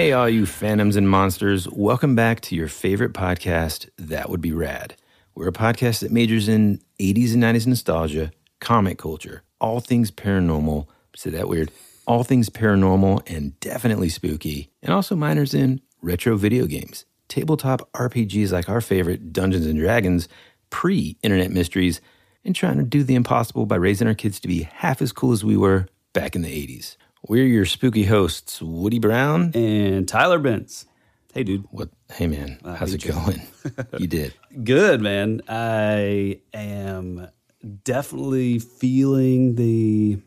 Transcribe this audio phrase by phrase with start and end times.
[0.00, 4.50] Hey, all you phantoms and monsters, welcome back to your favorite podcast, That Would Be
[4.50, 4.96] Rad.
[5.34, 10.86] We're a podcast that majors in 80s and 90s nostalgia, comic culture, all things paranormal,
[11.14, 11.70] say that weird,
[12.06, 18.52] all things paranormal and definitely spooky, and also minors in retro video games, tabletop RPGs
[18.52, 20.28] like our favorite Dungeons and Dragons,
[20.70, 22.00] pre internet mysteries,
[22.42, 25.32] and trying to do the impossible by raising our kids to be half as cool
[25.32, 26.96] as we were back in the 80s.
[27.26, 29.52] We're your spooky hosts, Woody Brown.
[29.54, 30.86] and Tyler Benz.
[31.34, 31.64] Hey, dude.
[31.70, 31.90] What?
[32.12, 33.12] Hey, man, I how's it you.
[33.12, 33.42] going?
[33.98, 34.34] you did.
[34.64, 35.42] Good, man.
[35.48, 37.28] I am
[37.84, 40.18] definitely feeling the,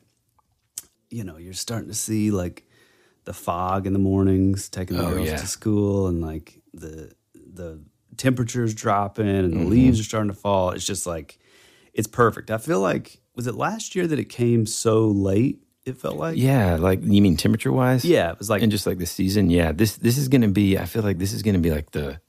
[1.10, 2.66] you know, you're starting to see like
[3.26, 5.38] the fog in the mornings, taking the Oh, girls yeah.
[5.38, 7.82] to school, and like the the
[8.18, 9.64] temperatures dropping and Mm-hmm.
[9.64, 10.70] the leaves are starting to fall.
[10.72, 11.38] It's just like,
[11.94, 12.50] it's perfect.
[12.52, 15.60] I feel like, was it last year that it came so late?
[15.86, 18.06] It felt like, Yeah, like you mean temperature wise?
[18.06, 18.32] yeah.
[18.32, 19.50] It was like and just like the season.
[19.50, 20.78] Yeah, this this is gonna be.
[20.78, 22.20] I feel like this is gonna be like the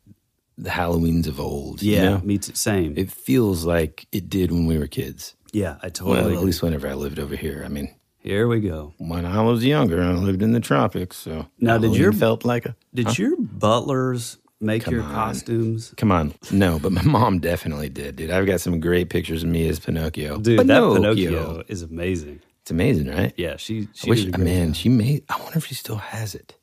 [0.58, 1.83] the Halloweens of old.
[1.83, 2.19] you yeah, know?
[2.24, 2.55] me too.
[2.55, 2.94] Same.
[2.96, 5.34] it feels like it did when we were kids.
[5.52, 6.36] yeah, I Well, totally.
[6.36, 7.62] at least whenever I lived over here.
[7.64, 8.94] I mean, Here we go.
[8.98, 12.66] when I was younger, I lived in the tropics, so Now, did your- felt like
[12.66, 15.12] a Did your butlers make your on.
[15.12, 15.92] costumes?
[15.96, 18.30] Come on, no, but my mom definitely did, dude.
[18.30, 20.39] I've got some great pictures of me as Pinocchio.
[20.39, 20.94] Dude, that Pinocchio.
[20.94, 22.41] Pinocchio is amazing.
[22.65, 23.34] It's amazing, right?
[23.37, 24.77] Yeah, she she I wish, a man, job.
[24.77, 25.25] she made.
[25.29, 26.57] I wonder if she still has it.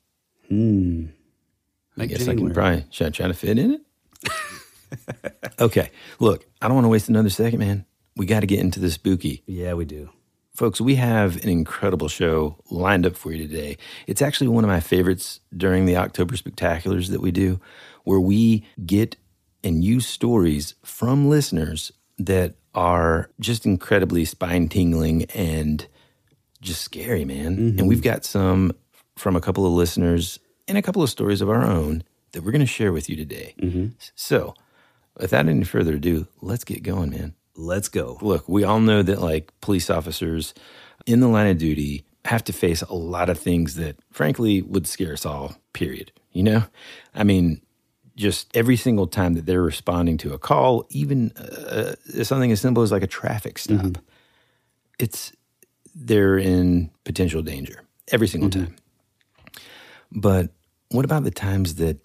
[0.48, 1.06] Hmm.
[1.96, 2.86] I guess I can probably.
[2.90, 3.78] Should I try to fit in
[4.24, 5.40] it?
[5.60, 5.92] okay.
[6.18, 7.86] Look, I don't want to waste another second, man.
[8.16, 9.44] We got to get into the spooky.
[9.46, 10.10] Yeah, we do.
[10.56, 13.78] Folks, we have an incredible show lined up for you today.
[14.08, 17.60] It's actually one of my favorites during the October spectaculars that we do,
[18.02, 19.14] where we get
[19.62, 21.92] and use stories from listeners
[22.26, 25.86] that are just incredibly spine tingling and
[26.60, 27.46] just scary, man.
[27.46, 27.86] And mm-hmm.
[27.86, 28.72] we've got some
[29.16, 32.52] from a couple of listeners and a couple of stories of our own that we're
[32.52, 33.54] going to share with you today.
[33.60, 33.88] Mm-hmm.
[34.14, 34.54] So,
[35.18, 38.18] without any further ado, let's get going, man Let's go.
[38.22, 40.54] look, we all know that like police officers
[41.06, 44.86] in the line of duty have to face a lot of things that frankly would
[44.86, 46.12] scare us all, period.
[46.32, 46.64] You know?
[47.14, 47.60] I mean,
[48.16, 52.60] just every single time that they're responding to a call, even uh, uh something as
[52.60, 54.02] simple as like a traffic stop, mm-hmm.
[54.98, 55.32] it's
[55.94, 58.64] they're in potential danger every single mm-hmm.
[58.64, 58.76] time.
[60.10, 60.50] But
[60.90, 61.98] what about the times that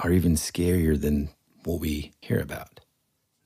[0.00, 1.30] are even scarier than
[1.64, 2.80] what we hear about?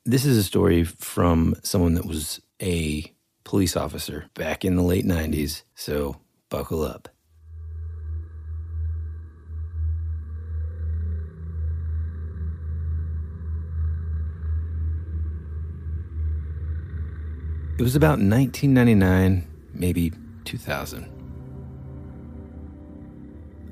[0.04, 3.12] This is a story from someone that was a
[3.44, 6.16] police officer back in the late 90s, so
[6.48, 7.09] buckle up.
[17.80, 20.12] It was about 1999, maybe
[20.44, 21.08] 2000.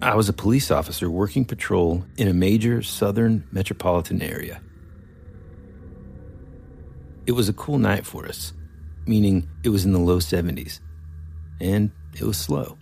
[0.01, 4.63] I was a police officer working patrol in a major southern metropolitan area.
[7.27, 8.55] It was a cool night for us,
[9.07, 10.81] meaning it was in the low 70s,
[11.61, 12.79] and it was slow.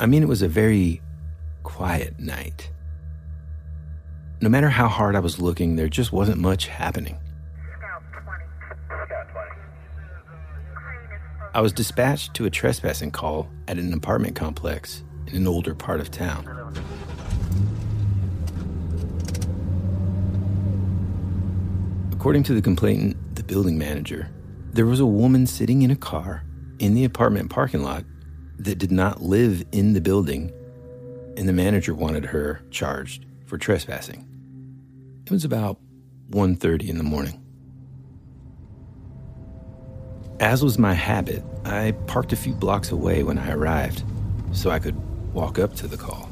[0.00, 1.02] I mean, it was a very
[1.64, 2.70] quiet night.
[4.40, 7.18] No matter how hard I was looking, there just wasn't much happening.
[11.54, 16.00] I was dispatched to a trespassing call at an apartment complex in an older part
[16.00, 16.44] of town.
[22.12, 24.28] According to the complainant, the building manager,
[24.72, 26.42] there was a woman sitting in a car
[26.80, 28.04] in the apartment parking lot
[28.58, 30.52] that did not live in the building,
[31.36, 34.26] and the manager wanted her charged for trespassing.
[35.24, 35.78] It was about
[36.30, 37.43] 1:30 in the morning.
[40.40, 44.02] As was my habit, I parked a few blocks away when I arrived
[44.52, 44.96] so I could
[45.32, 46.28] walk up to the call.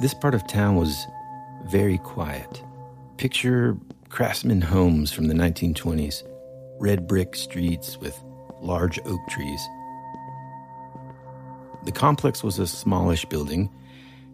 [0.00, 1.06] This part of town was
[1.66, 2.62] very quiet.
[3.18, 3.76] Picture
[4.08, 6.22] craftsman homes from the 1920s,
[6.78, 8.18] red brick streets with
[8.62, 9.68] large oak trees.
[11.84, 13.68] The complex was a smallish building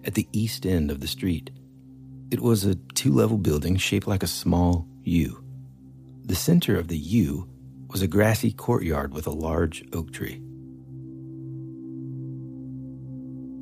[0.04, 1.50] at the east end of the street.
[2.30, 5.42] It was a two level building shaped like a small U.
[6.24, 7.48] The center of the U
[7.90, 10.42] was a grassy courtyard with a large oak tree.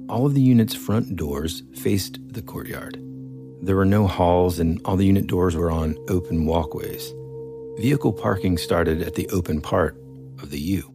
[0.08, 2.98] All of the unit's front doors faced the courtyard.
[3.62, 7.12] There were no halls, and all the unit doors were on open walkways.
[7.78, 9.96] Vehicle parking started at the open part
[10.40, 10.94] of the U.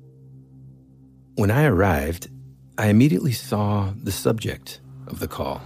[1.36, 2.30] When I arrived,
[2.78, 5.62] I immediately saw the subject of the call.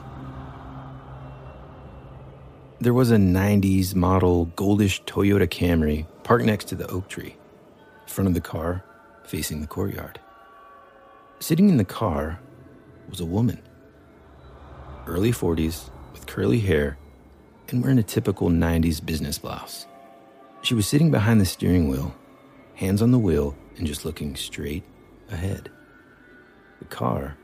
[2.82, 7.36] There was a 90s model goldish Toyota Camry parked next to the oak tree.
[8.08, 8.84] Front of the car
[9.24, 10.20] facing the courtyard.
[11.40, 12.40] Sitting in the car
[13.08, 13.62] was a woman,
[15.06, 16.98] early 40s, with curly hair
[17.70, 19.86] and wearing a typical 90s business blouse.
[20.64, 22.16] She was sitting behind the steering wheel,
[22.74, 24.84] hands on the wheel, and just looking straight
[25.30, 25.70] ahead.
[26.80, 27.38] The car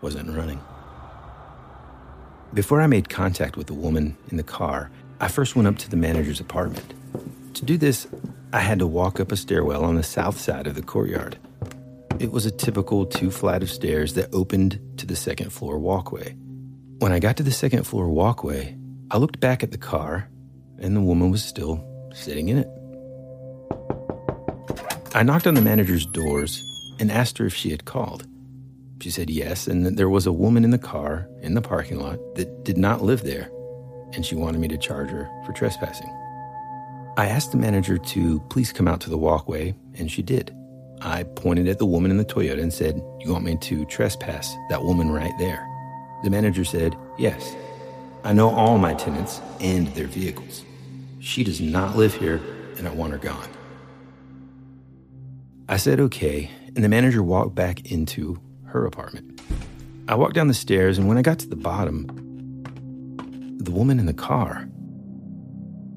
[0.00, 0.62] wasn't running.
[2.54, 4.90] Before I made contact with the woman in the car,
[5.20, 6.92] I first went up to the manager's apartment.
[7.54, 8.06] To do this,
[8.52, 11.38] I had to walk up a stairwell on the south side of the courtyard.
[12.18, 16.32] It was a typical two flight of stairs that opened to the second floor walkway.
[16.98, 18.76] When I got to the second floor walkway,
[19.10, 20.28] I looked back at the car,
[20.78, 21.82] and the woman was still
[22.12, 22.68] sitting in it.
[25.14, 26.62] I knocked on the manager's doors
[27.00, 28.26] and asked her if she had called.
[29.02, 31.98] She said yes, and that there was a woman in the car in the parking
[31.98, 33.50] lot that did not live there,
[34.12, 36.08] and she wanted me to charge her for trespassing.
[37.16, 40.54] I asked the manager to please come out to the walkway, and she did.
[41.00, 44.56] I pointed at the woman in the Toyota and said, You want me to trespass
[44.70, 45.66] that woman right there?
[46.22, 47.56] The manager said, Yes.
[48.22, 50.64] I know all my tenants and their vehicles.
[51.18, 52.40] She does not live here,
[52.78, 53.48] and I want her gone.
[55.68, 58.40] I said okay, and the manager walked back into
[58.72, 59.40] her apartment.
[60.08, 62.06] I walked down the stairs, and when I got to the bottom,
[63.58, 64.68] the woman in the car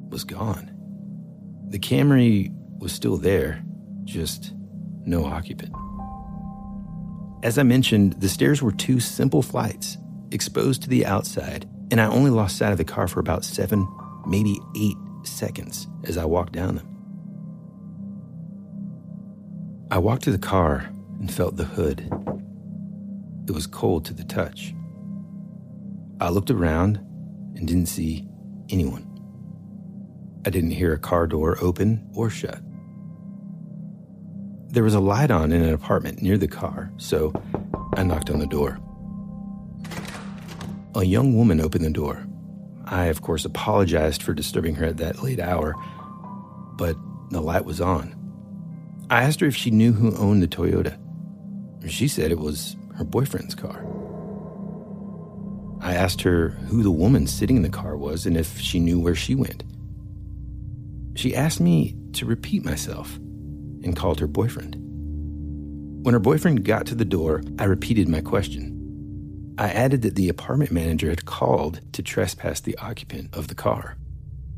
[0.10, 0.72] was gone.
[1.70, 3.64] The Camry was still there,
[4.04, 4.54] just
[5.06, 5.74] no occupant.
[7.44, 9.98] As I mentioned, the stairs were two simple flights,
[10.32, 13.88] exposed to the outside, and I only lost sight of the car for about seven,
[14.28, 16.92] maybe eight seconds as I walked down them.
[19.92, 20.90] I walked to the car
[21.20, 22.10] and felt the hood
[23.48, 24.74] it was cold to the touch.
[26.20, 26.98] I looked around
[27.56, 28.28] and didn't see
[28.70, 29.12] anyone.
[30.46, 32.60] I didn't hear a car door open or shut.
[34.70, 37.34] There was a light on in an apartment near the car, so
[37.96, 38.80] I knocked on the door.
[40.96, 42.26] A young woman opened the door.
[42.86, 45.76] I, of course, apologized for disturbing her at that late hour,
[46.78, 46.96] but
[47.32, 48.16] the light was on.
[49.10, 50.98] I asked her if she knew who owned the Toyota.
[51.88, 53.86] She said it was her boyfriend's car.
[55.82, 59.00] I asked her who the woman sitting in the car was and if she knew
[59.00, 59.64] where she went.
[61.16, 63.16] She asked me to repeat myself
[63.84, 64.76] and called her boyfriend.
[66.04, 69.56] When her boyfriend got to the door, I repeated my question.
[69.58, 73.96] I added that the apartment manager had called to trespass the occupant of the car.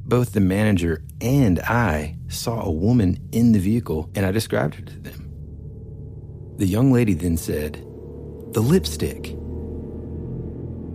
[0.05, 4.81] Both the manager and I saw a woman in the vehicle, and I described her
[4.81, 5.31] to them.
[6.57, 7.86] The young lady then said,
[8.57, 9.37] the lipstick.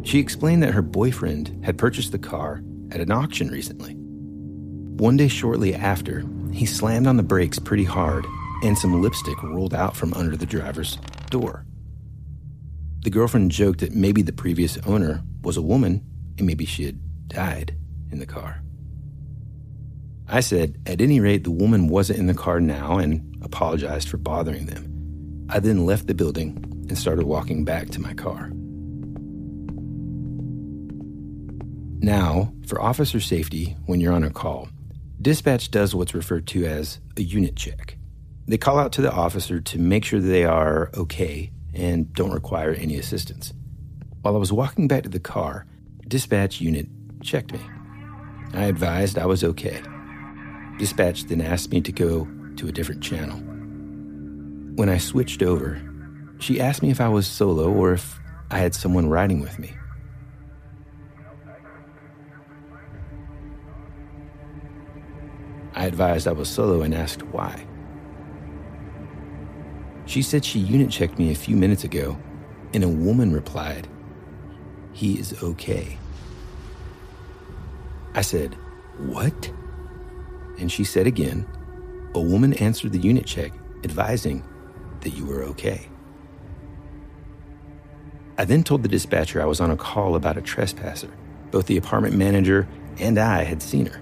[0.03, 2.61] She explained that her boyfriend had purchased the car
[2.91, 3.95] at an auction recently.
[3.95, 8.27] One day shortly after, he slammed on the brakes pretty hard
[8.65, 10.99] and some lipstick rolled out from under the driver's
[11.31, 11.65] door.
[13.05, 16.05] The girlfriend joked that maybe the previous owner was a woman
[16.39, 17.77] and maybe she had died
[18.11, 18.61] in the car.
[20.27, 24.17] I said, at any rate, the woman wasn't in the car now and apologized for
[24.17, 25.47] bothering them.
[25.49, 28.51] I then left the building and started walking back to my car.
[32.03, 34.69] Now, for officer safety, when you're on a call,
[35.23, 37.97] dispatch does what's referred to as a unit check.
[38.47, 42.73] They call out to the officer to make sure they are okay and don't require
[42.73, 43.55] any assistance.
[44.21, 45.65] While I was walking back to the car,
[46.07, 46.89] dispatch unit
[47.23, 47.61] checked me.
[48.53, 49.81] I advised I was okay.
[50.79, 53.39] Dispatch then asked me to go to a different channel.
[54.77, 55.81] When I switched over,
[56.43, 58.19] she asked me if I was solo or if
[58.51, 59.73] I had someone riding with me.
[65.75, 67.65] I advised I was solo and asked why.
[70.05, 72.19] She said she unit checked me a few minutes ago,
[72.75, 73.89] and a woman replied,
[74.93, 75.97] He is okay.
[78.15, 78.55] I said,
[78.99, 79.51] What?
[80.59, 81.47] And she said again,
[82.15, 83.53] A woman answered the unit check,
[83.85, 84.45] advising
[85.01, 85.92] that you were okay.
[88.39, 91.11] I then told the dispatcher I was on a call about a trespasser.
[91.51, 92.67] Both the apartment manager
[92.99, 94.01] and I had seen her.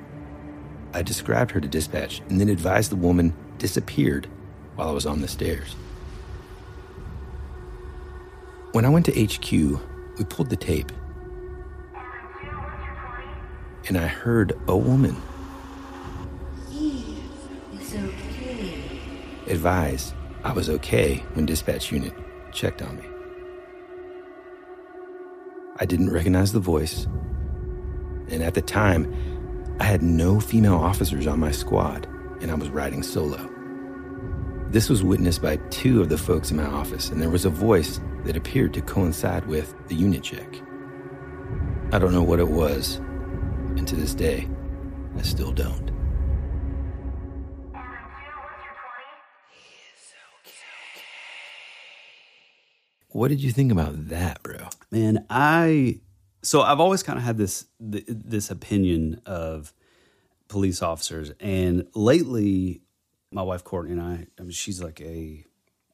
[0.93, 4.29] I described her to dispatch and then advised the woman disappeared
[4.77, 5.75] while I was on the stairs.
[8.73, 9.51] When I went to HQ,
[10.19, 10.93] we pulled the tape.
[13.89, 15.17] And I heard a woman
[17.93, 18.83] okay.
[19.49, 22.15] advise I was okay when dispatch unit
[22.53, 23.10] checked on me.
[25.81, 27.07] I didn't recognize the voice.
[28.29, 29.13] And at the time,
[29.81, 32.07] I had no female officers on my squad,
[32.43, 33.49] and I was riding solo.
[34.69, 37.51] This was witnessed by two of the folks in my office, and there was a
[37.51, 40.61] voice that appeared to coincide with the unit check.
[41.93, 42.97] I don't know what it was,
[43.77, 44.49] and to this day,
[45.17, 45.90] I still don't.
[53.13, 54.69] What did you think about that, bro?
[54.91, 56.01] Man, I
[56.43, 59.73] so I've always kind of had this th- this opinion of
[60.49, 62.83] police officers, and lately,
[63.31, 65.45] my wife Courtney and I, I mean, she's like a,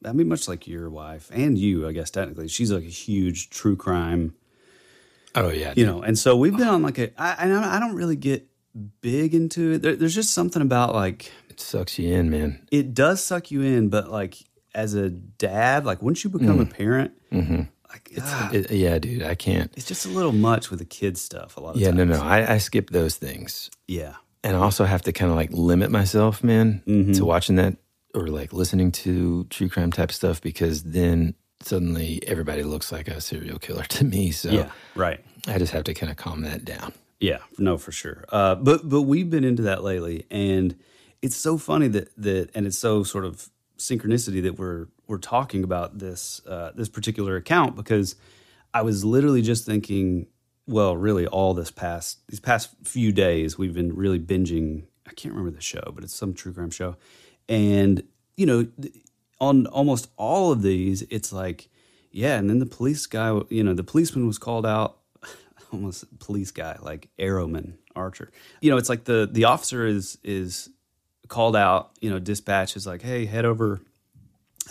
[0.04, 3.50] I mean, much like your wife and you, I guess technically, she's like a huge
[3.50, 4.34] true crime,
[5.34, 7.80] Oh yeah, you know, and so we've been on like a, I, and I I
[7.80, 8.46] don't really get
[9.00, 9.82] big into it.
[9.82, 12.66] There, there's just something about like it sucks you in, man.
[12.70, 14.38] it does suck you in, but like
[14.76, 19.34] as a dad, like once you become a parent, like ah, It- yeah, dude, I
[19.34, 19.72] can't.
[19.76, 21.56] it's just a little much with the kids stuff.
[21.56, 21.98] A lot of Yeah, times.
[21.98, 24.14] no, no, I, I skip those things, yeah,
[24.44, 27.12] and I also have to kind of like limit myself, man, Mm-hmm.
[27.14, 27.76] to watching that
[28.14, 33.20] or like listening to true crime type stuff because then suddenly everybody looks like a
[33.20, 34.30] serial killer to me.
[34.30, 35.20] So yeah, right.
[35.48, 36.92] I just have to kind of calm that down.
[37.20, 38.24] Yeah, no, for sure.
[38.28, 40.76] Uh, but but we've been into that lately, and
[41.22, 45.64] it's so funny that that, and it's so sort of synchronicity that we're we're talking
[45.64, 48.16] about this uh, this particular account because
[48.74, 50.26] I was literally just thinking,
[50.66, 54.84] well, really, all this past these past few days, we've been really binging.
[55.06, 56.96] I can't remember the show, but it's some true crime show,
[57.48, 58.02] and
[58.36, 58.66] you know,
[59.40, 61.68] on almost all of these, it's like,
[62.10, 64.98] yeah, and then the police guy, you know, the policeman was called out
[65.72, 68.30] almost police guy like Arrowman Archer.
[68.60, 70.70] You know, it's like the the officer is is
[71.28, 71.90] called out.
[72.00, 73.80] You know, dispatch is like, hey, head over,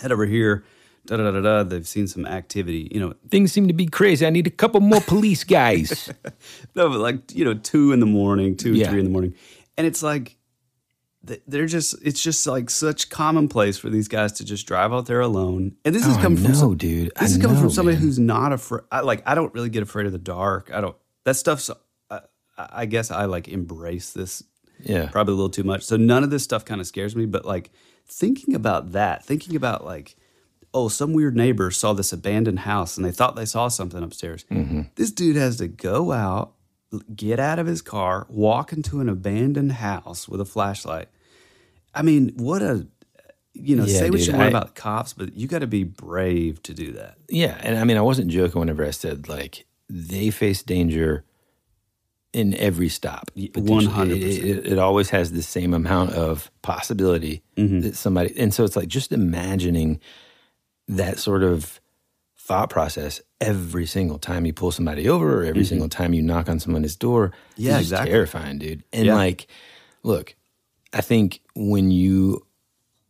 [0.00, 0.64] head over here.
[1.06, 1.62] Da da da da.
[1.62, 2.88] They've seen some activity.
[2.92, 4.26] You know, Things seem to be crazy.
[4.26, 6.10] I need a couple more police guys.
[6.74, 8.90] no, but like you know, two in the morning, two Yeah.
[8.90, 9.34] three in the morning,
[9.78, 10.36] and it's like
[11.46, 15.20] they're just it's just like such commonplace for these guys to just drive out there
[15.20, 15.76] alone.
[15.84, 17.12] And this is Oh, I coming from some, dude.
[17.16, 18.02] I This is coming know, from somebody man.
[18.04, 18.82] who's not afraid.
[19.02, 20.70] Like I don't really get afraid of the dark.
[20.72, 20.96] I don't.
[21.24, 21.70] That stuff's.
[22.10, 22.20] I,
[22.58, 24.42] I guess I like embrace this
[24.80, 25.08] yeah.
[25.10, 25.82] probably a little too much.
[25.82, 27.26] So none of this stuff kind of scares me.
[27.26, 27.70] But like
[28.06, 30.16] thinking about that, thinking about like,
[30.74, 34.44] oh, some weird neighbor saw this abandoned house and they thought they saw something upstairs.
[34.50, 34.82] Mm-hmm.
[34.96, 36.52] This dude has to go out,
[37.14, 41.08] get out of his car, walk into an abandoned house with a flashlight.
[41.94, 42.86] I mean, what a
[43.54, 45.66] you know, Yeah, say what dude, you want I- about cops, but you got to
[45.66, 47.16] be brave to do that.
[47.30, 51.24] Yeah, and I mean, I wasn't joking whenever I said like they face danger
[52.36, 53.30] in every stop.
[53.36, 54.10] 100%.
[54.10, 57.80] It, it, it always has the same amount of possibility Mm-hmm.
[57.80, 59.98] that somebody, and so it's like just imagining
[60.88, 61.80] that sort of
[62.38, 66.48] thought process every single time you pull somebody over or every single time you knock
[66.50, 67.28] on someone's door.
[67.28, 67.62] Mm-hmm.
[67.62, 68.10] Yeah, is exactly.
[68.12, 68.84] terrifying, dude.
[68.92, 69.14] And Yeah.
[69.14, 69.46] like,
[70.02, 70.34] look,
[70.92, 72.46] I think when you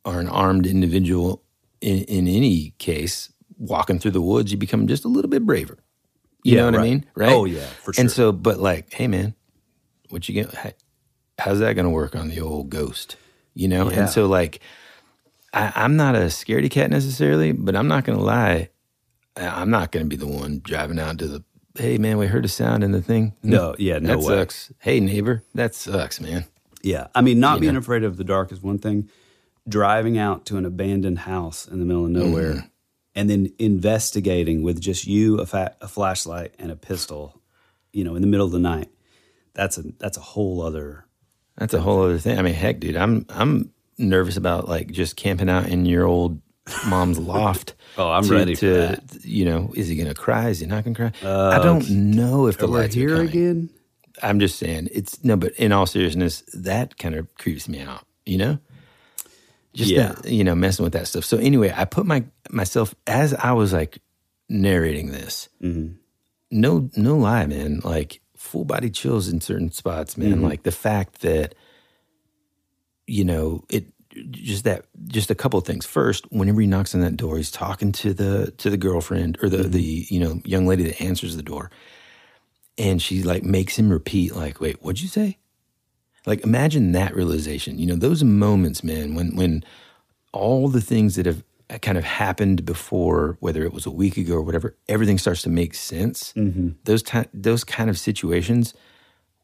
[0.04, 1.42] are an armed individual
[1.80, 5.78] in, in any case, walking through the woods, you become just a little bit braver.
[6.46, 7.04] You Yeah, know what I mean?
[7.16, 7.32] Right?
[7.32, 8.00] Oh, yeah, for sure.
[8.02, 9.34] And so, but like, hey, man,
[10.10, 10.76] what you get?
[11.38, 13.16] How's that going to work on the old ghost?
[13.54, 13.90] You know?
[13.90, 14.00] Yeah.
[14.00, 14.60] And so, like,
[15.52, 18.68] I, I'm not a scaredy cat necessarily, but I'm not going to lie.
[19.36, 21.44] I'm not going to be the one driving out to the,
[21.76, 23.34] hey, man, we heard a sound in the thing.
[23.42, 24.24] No, yeah, no that way.
[24.24, 24.72] sucks.
[24.78, 26.44] Hey, neighbor, that sucks, man.
[26.82, 27.08] Yeah.
[27.14, 27.80] I mean, not You being know?
[27.80, 29.10] afraid of the dark is one thing.
[29.68, 32.66] Driving out to an abandoned house in the middle of nowhere Mm-hmm.
[33.16, 37.40] And then investigating with just you, a, fa- a flashlight, and a pistol,
[37.92, 38.88] you know, in the middle of the night.
[39.54, 41.06] That's a that's a whole other.
[41.56, 42.38] That's a whole other thing.
[42.38, 46.40] I mean, heck, dude, I'm I'm nervous about like just camping out in your old
[46.87, 47.75] mom's loft.
[47.96, 49.25] Oh, I'm to- ready for to, that.
[49.25, 50.50] You know, is he gonna cry?
[50.50, 51.12] Is he not gonna cry?
[51.26, 53.28] Uh, I don't know if the lights are here coming.
[53.28, 53.70] again.
[54.23, 58.04] I'm just saying it's no, but in all seriousness, that kind of creeps me out.
[58.26, 58.58] You know,
[59.76, 60.12] just Yeah.
[60.14, 61.25] that, you know messing with that stuff.
[61.25, 63.99] So anyway, I put my myself as I was like
[64.49, 65.49] narrating this.
[65.62, 65.95] Mm-hmm.
[66.50, 67.80] No, no lie, man.
[67.85, 70.37] Like full body chills in certain spots, man.
[70.37, 70.45] Mm-hmm.
[70.45, 71.54] Like the fact that
[73.06, 73.87] you know it
[74.30, 77.50] just that just a couple of things first whenever he knocks on that door he's
[77.50, 79.71] talking to the to the girlfriend or the Mm-hmm.
[79.73, 81.71] the you know young lady that answers the door
[82.78, 85.37] and she like makes him repeat like wait what'd you say
[86.26, 89.64] like imagine that realization you know those moments man when when
[90.33, 91.42] all the things that have
[91.83, 95.50] kind of happened before whether it was a week ago or whatever everything starts to
[95.50, 96.33] make sense
[96.85, 98.75] those ti- those kind of situations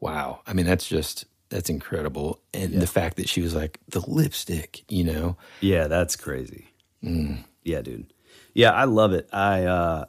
[0.01, 4.01] wow i mean that's just that's incredible and the fact that she was like the
[4.01, 6.67] lipstick you know Yeah, that's crazy.
[7.05, 7.45] Mm.
[7.63, 8.13] Yeah, dude.
[8.55, 9.29] Yeah, I love it.
[9.33, 10.05] I uh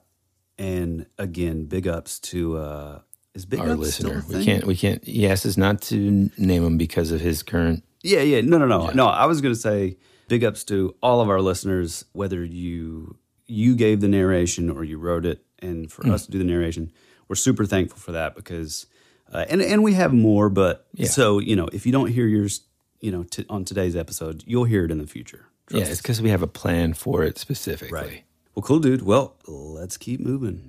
[0.58, 3.00] and again, big ups to uh
[3.36, 5.82] is big our ups still a listener we can't we can't he asked us not
[5.82, 8.42] to name him because of his current Yeah, yeah.
[8.42, 8.90] No, no, no.
[8.92, 9.98] No, I was going to say
[10.28, 13.16] big ups to all of our listeners, whether you
[13.48, 16.92] you gave the narration or you wrote it, and for us to do the narration,
[17.28, 18.88] we're super thankful for that because,
[19.32, 21.08] uh, and and we have more, but Yeah.
[21.08, 22.62] so you know if you don't hear yours,
[23.00, 25.46] you know, t- on today's episode, you'll hear it in the future.
[25.72, 28.00] Yeah, it's because we have a plan for it specifically.
[28.02, 28.24] Right.
[28.54, 29.02] Well, cool, dude.
[29.02, 30.62] Well, let's keep moving.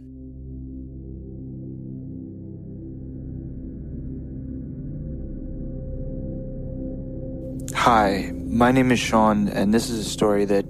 [7.84, 10.64] Hi, my name is Sean, and this is a story that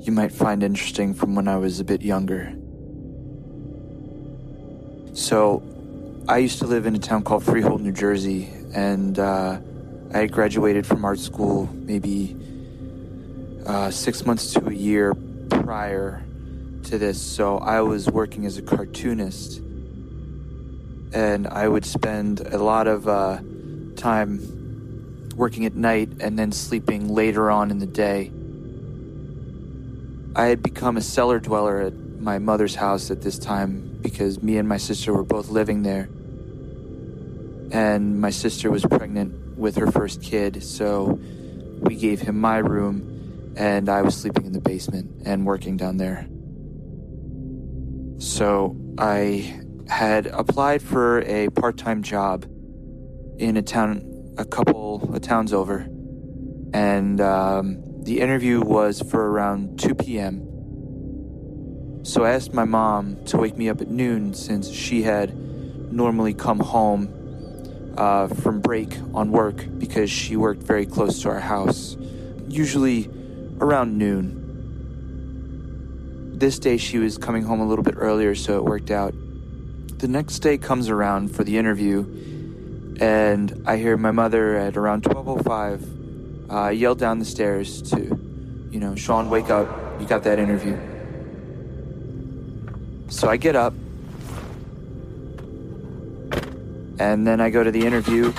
[0.00, 2.54] you might find interesting from when I was a bit younger.
[5.12, 5.62] So,
[6.26, 9.60] I used to live in a town called Freehold, New Jersey, and uh,
[10.14, 12.34] I had graduated from art school maybe
[13.66, 15.12] uh, six months to a year
[15.50, 16.24] prior
[16.84, 17.20] to this.
[17.20, 19.58] So, I was working as a cartoonist,
[21.12, 23.40] and I would spend a lot of uh,
[23.96, 24.57] time
[25.38, 28.32] working at night and then sleeping later on in the day.
[30.34, 34.58] I had become a cellar dweller at my mother's house at this time because me
[34.58, 36.08] and my sister were both living there.
[37.70, 41.18] And my sister was pregnant with her first kid, so
[41.80, 45.96] we gave him my room and I was sleeping in the basement and working down
[45.96, 46.26] there.
[48.18, 52.44] So I had applied for a part time job
[53.38, 54.07] in a town
[54.38, 55.80] a couple of towns over,
[56.72, 60.44] and um, the interview was for around 2 p.m.
[62.04, 65.36] So I asked my mom to wake me up at noon since she had
[65.92, 67.12] normally come home
[67.98, 71.96] uh, from break on work because she worked very close to our house,
[72.46, 73.10] usually
[73.60, 74.36] around noon.
[76.38, 79.12] This day she was coming home a little bit earlier, so it worked out.
[79.98, 82.04] The next day comes around for the interview,
[83.00, 85.98] and I hear my mother at around 12:05
[86.50, 87.98] uh, yell down the stairs to,
[88.70, 89.68] you know, Sean, wake up!
[90.00, 90.78] You got that interview.
[93.08, 93.74] So I get up,
[96.98, 98.32] and then I go to the interview.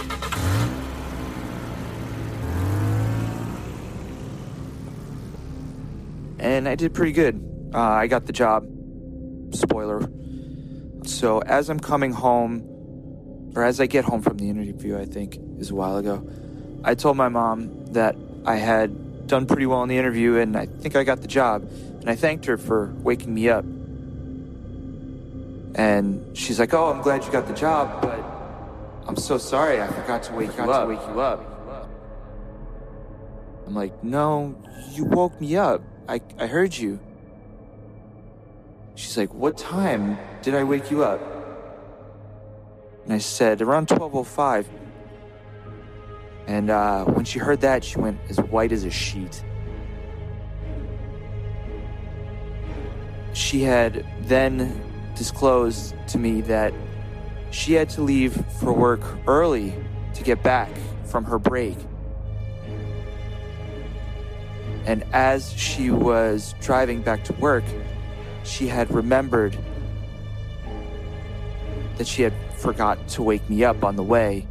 [6.39, 7.43] And I did pretty good.
[7.73, 8.65] Uh, I got the job.
[9.51, 10.09] Spoiler.
[11.03, 12.68] So as I'm coming home,
[13.59, 16.25] or as I get home from the interview, I think is a while ago,
[16.85, 20.65] I told my mom that I had done pretty well in the interview and I
[20.65, 21.63] think I got the job.
[21.99, 23.65] And I thanked her for waking me up.
[25.75, 28.23] And she's like, "Oh, I'm glad you got the job, but
[29.05, 31.39] I'm so sorry I forgot to wake you up." wake you up.
[33.67, 34.55] I'm like, "No,
[34.91, 35.81] you woke me up.
[36.07, 36.99] I I heard you."
[38.95, 41.38] She's like, "What time did I wake you up?"
[43.09, 44.67] And I said, around 12.05.
[46.45, 49.43] And uh, when she heard that, she went as white as a sheet.
[53.33, 54.79] She had then
[55.15, 56.71] disclosed to me that
[57.49, 59.73] she had to leave for work early
[60.13, 60.69] to get back
[61.05, 61.79] from her break.
[64.85, 67.63] And as she was driving back to work,
[68.43, 69.57] she had remembered
[71.97, 74.45] that she had forgot to wake me up on the way.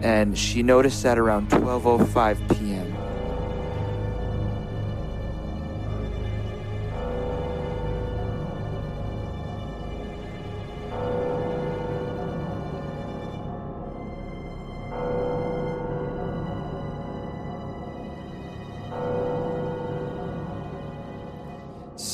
[0.00, 2.94] And she noticed that around 12:05 p.m.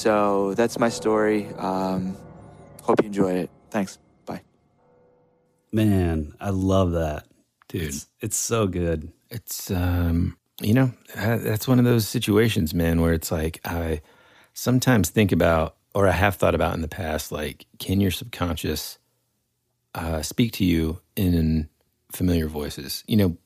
[0.05, 1.47] So that's my story.
[1.57, 2.17] Um,
[2.85, 3.51] hope you enjoyed it.
[3.71, 3.99] Thanks.
[4.27, 4.43] Bye.
[5.73, 7.27] Man, I love that.
[7.69, 9.13] Dude, It's, it's so good.
[9.31, 14.01] it's um, you know, that's one of those situations, man, where it's like I
[14.53, 18.99] sometimes think about, or I have thought about in the past, like, can your subconscious
[19.95, 21.69] uh, speak to you in
[22.13, 23.03] familiar voices?
[23.09, 23.37] You know,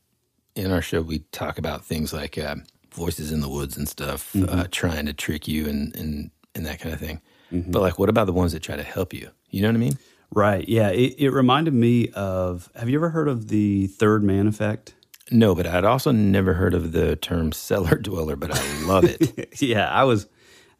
[0.54, 2.56] in our show, we talk about things like uh,
[2.92, 6.80] voices in the woods and stuff, uh, trying to trick you and, and and that
[6.80, 7.20] kind of thing.
[7.50, 9.30] But like, what about the ones that try to help you?
[9.50, 9.98] You know what I mean?
[10.30, 10.68] Right.
[10.68, 10.90] Yeah.
[10.90, 14.94] It, it reminded me of have you ever heard of the third man effect?
[15.30, 19.54] No, but I'd also never heard of the term cellar dweller, but I love it.
[19.60, 20.26] yeah, I was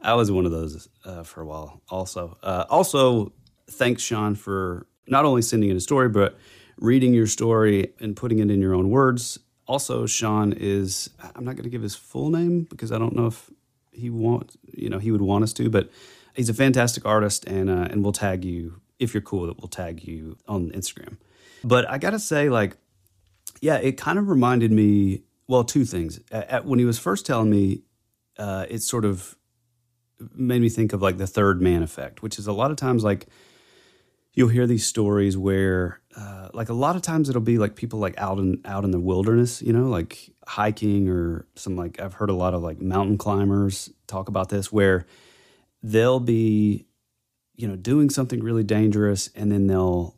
[0.00, 1.82] I was one of those uh, for a while.
[1.88, 3.32] Also, uh, also
[3.70, 6.38] thanks Sean for not only sending in a story but
[6.78, 9.38] reading your story and putting it in your own words.
[9.66, 13.26] Also, Sean is I'm not going to give his full name because I don't know
[13.26, 13.50] if
[13.92, 15.90] he want you know he would want us to, but
[16.38, 19.58] he's a fantastic artist and uh, and we'll tag you if you're cool That.
[19.58, 21.18] We'll tag you on Instagram.
[21.62, 22.78] But I gotta say, like,
[23.60, 26.20] yeah, it kind of reminded me well, two things.
[26.30, 27.82] At, at- when he was first telling me,
[28.38, 29.36] uh, it sort of
[30.34, 33.04] made me think of like the third man effect, which is a lot of times
[33.04, 33.26] like
[34.34, 37.98] you'll hear these stories where, uh, like a lot of times it'll be like people
[37.98, 42.14] like out in out in the wilderness, you know, like hiking or some like I've
[42.14, 45.06] heard a lot of like mountain climbers talk about this where
[45.82, 46.86] they'll be,
[47.54, 50.16] you know, doing something really dangerous and then they'll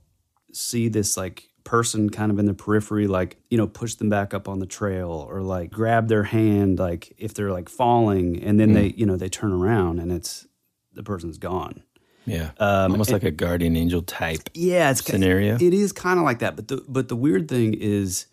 [0.53, 4.33] see this like person kind of in the periphery like you know push them back
[4.35, 8.59] up on the trail or like grab their hand like if they're like falling and
[8.59, 10.47] then they you know they turn around and it's
[10.95, 11.83] the person's gone
[12.25, 12.51] Yeah.
[12.59, 14.49] Um, Almost like a guardian angel type.
[14.55, 15.55] yeah it's Scenario?
[15.61, 18.27] it is kind of like that but the but the weird thing is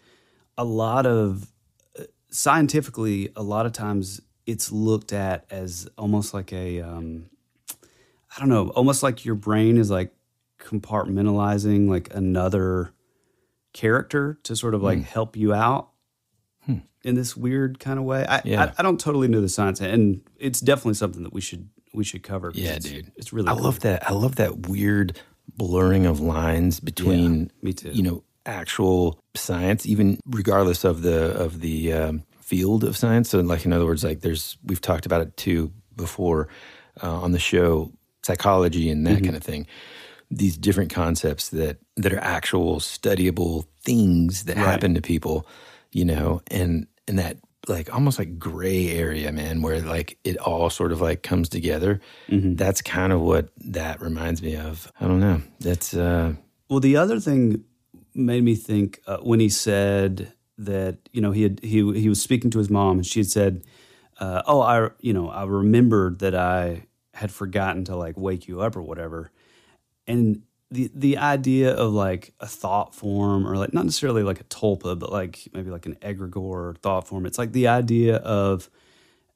[0.57, 1.51] a lot of
[1.99, 7.29] uh, scientifically a lot of times it's looked at as almost like a um
[8.35, 10.11] i don't know almost like your brain is like
[10.59, 12.91] compartmentalizing like another
[13.73, 15.89] character to sort of like help you out
[17.03, 18.63] in this weird kind of way I, Yeah.
[18.65, 22.03] I i don't totally know the science and it's definitely something that we should we
[22.03, 22.51] should cover.
[22.53, 23.11] Yeah, it's, dude.
[23.15, 23.63] it's really I cool.
[23.63, 24.07] love that.
[24.07, 25.19] I love that weird
[25.55, 27.89] blurring of lines between me too.
[27.91, 33.29] you know actual science, even regardless of the of the um, field of science.
[33.29, 36.47] So, like in other words, like there's we've talked about it too before
[37.03, 37.91] uh, on the show,
[38.23, 39.25] psychology and that Mm-hmm.
[39.25, 39.67] kind of thing.
[40.31, 45.45] These different concepts that that are actual studyable things that happen to people,
[45.91, 50.69] you know, and and that like almost like gray area, man, where like it all
[50.69, 51.99] sort of like comes together.
[52.29, 52.55] Mm-hmm.
[52.55, 54.91] That's kind of what that reminds me of.
[55.01, 55.41] I don't know.
[55.59, 56.33] That's uh
[56.69, 57.63] Well, the other thing
[58.13, 62.21] made me think uh, when he said that you know he had he he was
[62.21, 63.63] speaking to his mom and she had said,
[64.19, 68.61] uh, "Oh, I you know I remembered that I had forgotten to like wake you
[68.61, 69.31] up or whatever,"
[70.07, 74.45] and the the idea of like a thought form or like not necessarily like a
[74.45, 77.25] tulpa, but like maybe like an egregore thought form.
[77.25, 78.69] It's like the idea of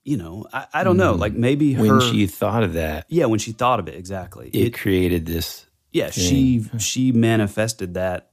[0.03, 3.39] you know I, I don't know like maybe when she thought of that, yeah when
[3.39, 5.65] she thought of it exactly it, created this.
[5.91, 8.31] yeah she she manifested that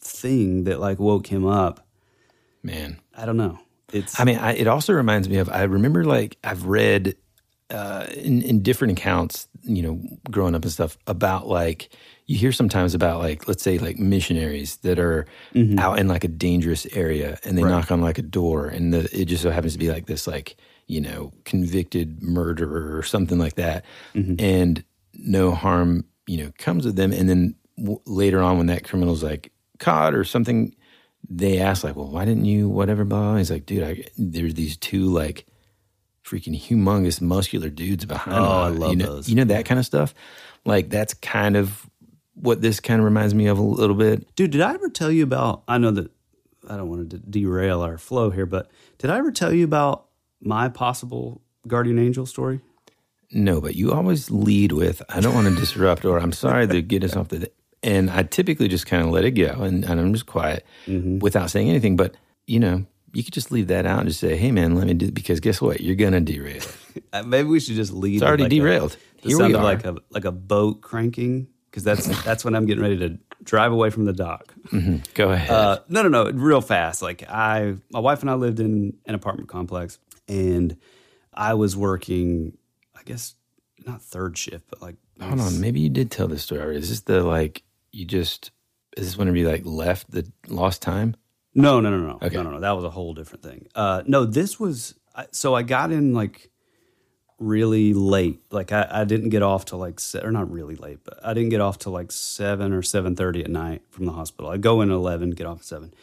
[0.00, 1.87] thing that like woke him up
[2.62, 3.58] Man, i don't know.
[3.92, 5.48] It's I mean, I, it also reminds me of.
[5.48, 7.16] I remember like I've read
[7.70, 11.90] uh, in in different accounts, you know, growing up and stuff about like
[12.26, 15.26] you hear sometimes about like let's say like missionaries that are
[15.78, 19.08] out in like a dangerous area and they knock on like a door and the,
[19.18, 23.38] it just so happens to be like this like you know convicted murderer or something
[23.38, 23.84] like that
[24.38, 27.12] and no harm you know comes of them.
[27.12, 30.74] And then w- later on when that criminal's like caught or something
[31.28, 33.04] they ask like, well, why didn't you whatever?
[33.04, 33.20] Blah.
[33.20, 33.36] blah.
[33.36, 35.46] He's like, dude, I, there's these two like
[36.24, 38.38] freaking humongous muscular dudes behind.
[38.38, 38.62] Oh.
[38.62, 39.28] I love you know, those.
[39.28, 40.14] You know that kind of stuff.
[40.64, 41.88] Like that's kind of
[42.34, 44.32] what this kind of reminds me of a little bit.
[44.36, 46.08] dude did i ever tell you about i know that
[46.70, 50.06] i don't want to derail our flow here but did i ever tell you about
[50.40, 52.60] my possible guardian angel story
[53.32, 56.80] No, but you always lead with, I don't want to disrupt, or I'm sorry to
[56.80, 57.50] get us off the.
[57.82, 61.50] And I typically just kind of let it go, and, and I'm just quiet without
[61.50, 61.96] saying anything.
[61.96, 64.86] But you know, you could just leave that out and just say, "Hey, man, let
[64.86, 65.80] me do." Because guess what?
[65.80, 66.62] You're gonna derail.
[67.12, 68.16] Uh, maybe we should just leave.
[68.16, 68.96] It's already like, a- derailed.
[69.22, 69.62] the Here sound we are.
[69.62, 73.70] like a like a boat cranking because that's that's when i'm getting ready to drive
[73.72, 74.52] away from the dock
[75.14, 75.48] Go ahead.
[75.50, 77.00] Uh, no, no, no, real fast.
[77.00, 80.76] Like I, my wife and I lived in an apartment complex, and
[81.32, 82.58] I was working.
[82.98, 83.34] I guess
[83.86, 86.60] not third shift, but like Hold on, maybe you did tell this story.
[86.60, 86.80] already.
[86.80, 87.62] Is this the like
[87.98, 88.50] you just?
[88.96, 91.16] Is this whenever you like left the lost time?
[91.54, 92.36] No, no, no, no, Okay.
[92.36, 92.60] no, no, no.
[92.60, 93.66] That was a whole different thing.
[93.74, 94.94] Uh, no, this was
[95.32, 96.50] so I got in like
[97.38, 98.40] really late.
[98.50, 101.50] Like I, I didn't get off till like or not really late, but I didn't
[101.50, 104.50] get off till like seven or seven thirty at night from the hospital.
[104.50, 105.94] I go in at eleven, get off at seven,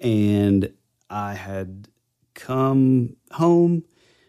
[0.00, 0.72] and
[1.10, 1.88] I had
[2.34, 3.84] come home.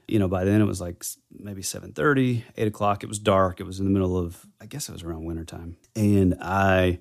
[0.07, 3.03] You know, by then it was like maybe 7.30, 8 o'clock.
[3.03, 3.61] It was dark.
[3.61, 5.77] It was in the middle of, I guess it was around wintertime.
[5.95, 6.99] And I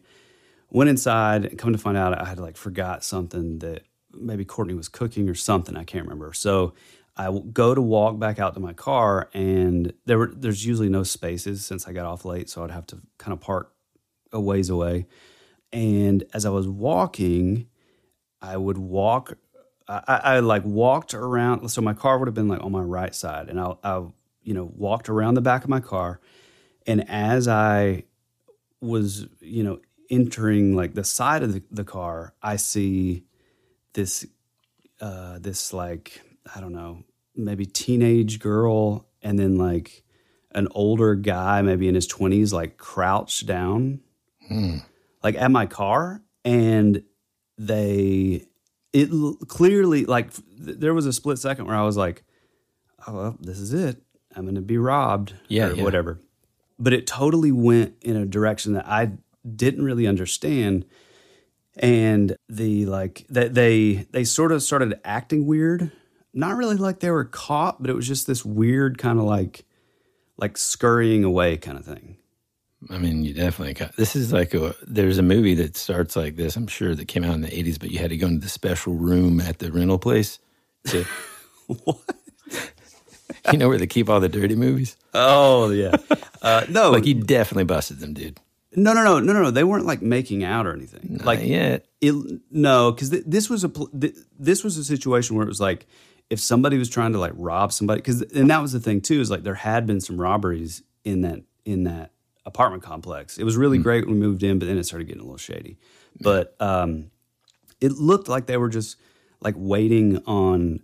[0.72, 4.74] went inside and come to find out I had like forgot something that maybe Courtney
[4.74, 5.76] was cooking or something.
[5.76, 6.32] I can't remember.
[6.32, 6.74] So
[7.16, 11.02] I go to walk back out to my car and there were there's usually no
[11.02, 13.72] spaces since I got off late, so I'd have to kind of park
[14.32, 15.06] a ways away.
[15.72, 17.66] And as I was walking,
[18.40, 19.36] I would walk.
[19.88, 21.68] I, I, like walked around.
[21.68, 24.04] So my car would have been like on my right side, and I, I,
[24.42, 26.20] you know, walked around the back of my car.
[26.86, 28.04] And as I
[28.80, 29.80] was, you know,
[30.12, 33.24] entering like the side of the, the car, I see
[33.94, 34.26] this,
[35.00, 36.22] uh, this like
[36.54, 37.02] I don't know,
[37.34, 40.04] maybe teenage girl, and then like
[40.52, 44.00] an older guy, maybe in his twenties, like crouched down,
[45.22, 47.02] like at my car, and
[47.58, 48.46] they
[48.92, 52.22] it l- clearly like f- there was a split second where I was like,
[53.06, 54.02] "Oh, well, this is it.
[54.36, 55.82] I'm going to be robbed." Yeah, or yeah.
[55.82, 56.20] whatever.
[56.78, 59.12] But it totally went in a direction that I
[59.56, 60.84] didn't really understand,
[61.76, 65.92] and the like that they they sort of started acting weird.
[66.34, 69.64] Not really like they were caught, but it was just this weird kind of like
[70.38, 72.16] like scurrying away kind of thing.
[72.90, 74.16] I mean, you definitely got this.
[74.16, 76.56] Is like a there's a movie that starts like this.
[76.56, 78.48] I'm sure that came out in the 80s, but you had to go into the
[78.48, 80.38] special room at the rental place.
[80.88, 81.04] To,
[81.66, 82.00] What?
[83.52, 84.96] you know where they keep all the dirty movies?
[85.14, 85.96] Oh yeah.
[86.40, 88.40] Uh, no, Like you definitely busted them, dude.
[88.74, 89.50] No, no, no, no, no, no.
[89.50, 91.06] They weren't like making out or anything.
[91.10, 91.86] Not like yet.
[92.00, 92.14] it,
[92.50, 95.60] no, because th- this was a pl- th- this was a situation where it was
[95.60, 95.86] like
[96.30, 99.20] if somebody was trying to like rob somebody, because and that was the thing too
[99.20, 102.12] is like there had been some robberies in that in that
[102.46, 103.38] apartment complex.
[103.38, 105.36] It was really great when we moved in, but then it started getting a little
[105.36, 105.78] shady.
[106.20, 107.10] But um,
[107.80, 108.96] it looked like they were just
[109.40, 110.80] like waiting on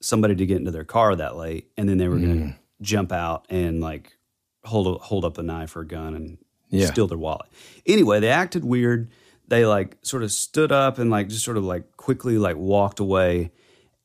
[0.00, 3.12] somebody to get into their car that late, and then they were going to jump
[3.12, 4.18] out and like
[4.64, 6.38] hold a, hold up a knife or a gun and
[6.80, 6.86] Yeah.
[6.86, 7.46] steal their wallet.
[7.86, 9.10] Anyway, they acted weird.
[9.48, 13.00] They like sort of stood up and like just sort of like quickly like walked
[13.00, 13.52] away.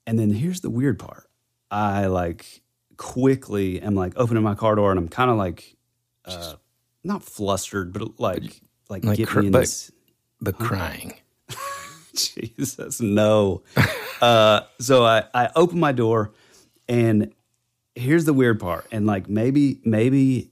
[0.06, 1.30] And then here's the weird part.
[1.72, 2.62] I like
[2.98, 5.76] quickly am like opening my car door and I'm kind of like
[6.26, 6.56] uh,
[7.04, 9.92] not flustered, but like like, Like get cr- me in but- this.
[10.42, 11.14] But crying.
[12.16, 13.64] Jesus, no.
[14.22, 16.32] uh, so I, I open my door,
[16.88, 17.34] and
[17.96, 18.86] here's the weird part.
[18.92, 20.52] And like maybe maybe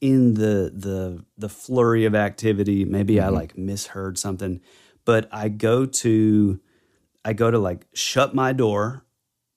[0.00, 3.34] in the the the flurry of activity, maybe I mm-hmm.
[3.34, 4.60] like misheard something.
[5.04, 6.60] But I go to
[7.24, 9.04] I go to like shut my door,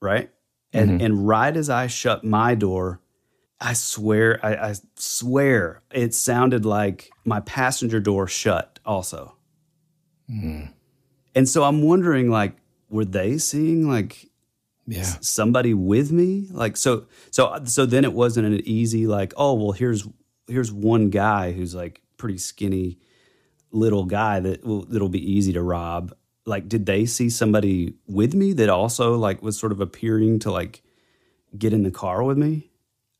[0.01, 0.29] right?
[0.73, 1.05] And mm-hmm.
[1.05, 3.01] and right as I shut my door,
[3.62, 9.36] I swear, I, I swear, it sounded like my passenger door shut also.
[10.29, 10.73] Mm.
[11.36, 12.55] And so I'm wondering, like,
[12.89, 14.31] were they seeing like
[14.88, 15.04] Yeah.
[15.22, 16.48] somebody with me?
[16.52, 20.08] Like, so, so, so then it wasn't an easy like, oh, well, here's
[20.48, 22.98] here's one guy who's like pretty skinny
[23.72, 26.13] little guy that will that'll be easy to rob.
[26.46, 30.52] Like, did they see somebody with me that also like was sort of appearing to
[30.52, 30.82] like
[31.58, 32.70] get in the car with me?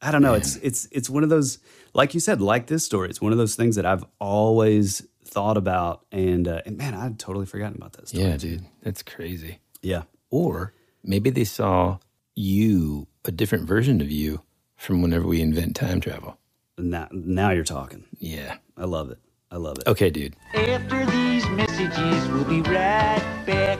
[0.02, 0.34] I don't know.
[0.34, 1.60] It's it's it's one of those,
[1.94, 3.10] like you said, like this story.
[3.10, 7.20] It's one of those things that I've always thought about, and uh, and man, I'd
[7.20, 8.10] totally forgotten about that.
[8.10, 8.24] Story.
[8.24, 8.66] Yeah, dude.
[8.82, 9.60] That's crazy.
[9.84, 10.04] yeah.
[10.32, 11.98] Or maybe they saw
[12.36, 14.42] you, a different version of you
[14.76, 16.38] from whenever we invent time travel.
[16.78, 18.06] Now, now you're talking.
[18.18, 18.58] Yeah.
[18.78, 19.20] I love it.
[19.52, 19.88] I love it.
[19.88, 20.36] Okay, dude.
[20.56, 23.80] After these messages, we'll be right back.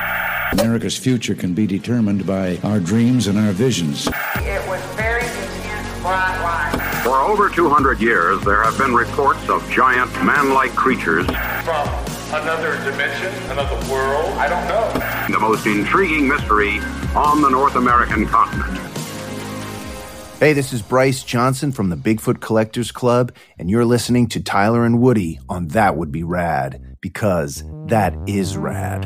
[0.51, 4.07] America's future can be determined by our dreams and our visions.
[4.07, 7.01] It was very intense, bright light.
[7.03, 11.25] For over 200 years, there have been reports of giant man-like creatures.
[11.25, 11.87] From
[12.33, 15.33] another dimension, another world, I don't know.
[15.33, 16.79] The most intriguing mystery
[17.15, 18.77] on the North American continent.
[20.39, 24.83] Hey, this is Bryce Johnson from the Bigfoot Collectors Club, and you're listening to Tyler
[24.83, 29.05] and Woody on That Would Be Rad, because that is rad.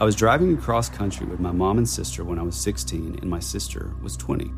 [0.00, 3.28] I was driving across country with my mom and sister when I was 16, and
[3.28, 4.50] my sister was 20.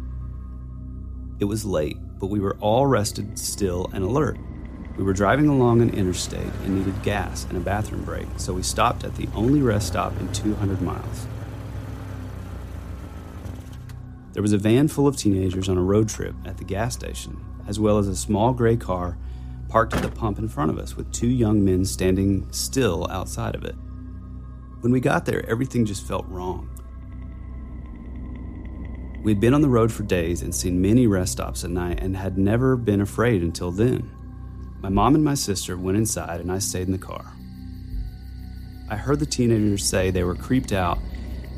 [1.40, 4.38] It was late, but we were all rested, still, and alert.
[4.96, 8.62] We were driving along an interstate and needed gas and a bathroom break, so we
[8.62, 11.26] stopped at the only rest stop in 200 miles.
[14.34, 17.36] There was a van full of teenagers on a road trip at the gas station,
[17.66, 19.18] as well as a small gray car
[19.68, 23.56] parked at the pump in front of us with two young men standing still outside
[23.56, 23.74] of it.
[24.82, 26.68] When we got there, everything just felt wrong.
[29.22, 32.16] We'd been on the road for days and seen many rest stops at night and
[32.16, 34.10] had never been afraid until then.
[34.80, 37.32] My mom and my sister went inside and I stayed in the car.
[38.90, 40.98] I heard the teenagers say they were creeped out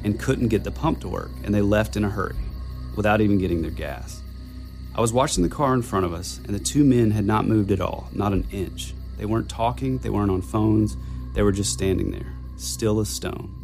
[0.04, 2.37] and couldn't get the pump to work and they left in a hurry
[2.94, 4.20] without even getting their gas.
[4.94, 7.46] I was watching the car in front of us and the two men had not
[7.46, 8.92] moved at all, not an inch.
[9.16, 10.98] They weren't talking, they weren't on phones,
[11.32, 12.34] they were just standing there,
[12.66, 13.61] still as stone.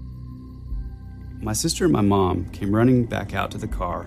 [1.40, 4.06] My sister and my mom came running back out to the car,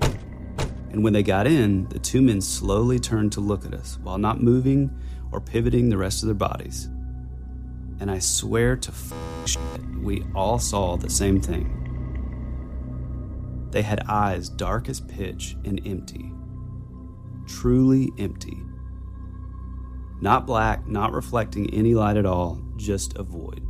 [0.91, 4.19] and when they got in, the two men slowly turned to look at us while
[4.19, 4.95] not moving
[5.31, 6.89] or pivoting the rest of their bodies.
[7.99, 9.13] And I swear to f-
[9.45, 9.59] shit,
[9.99, 11.79] we all saw the same thing.
[13.71, 16.31] They had eyes dark as pitch and empty.
[17.47, 18.57] Truly empty.
[20.21, 23.62] Not black, not reflecting any light at all, just a void.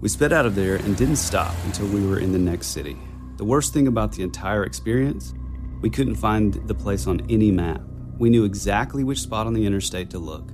[0.00, 2.96] We sped out of there and didn't stop until we were in the next city.
[3.36, 5.34] The worst thing about the entire experience,
[5.80, 7.80] we couldn't find the place on any map.
[8.16, 10.50] We knew exactly which spot on the interstate to look,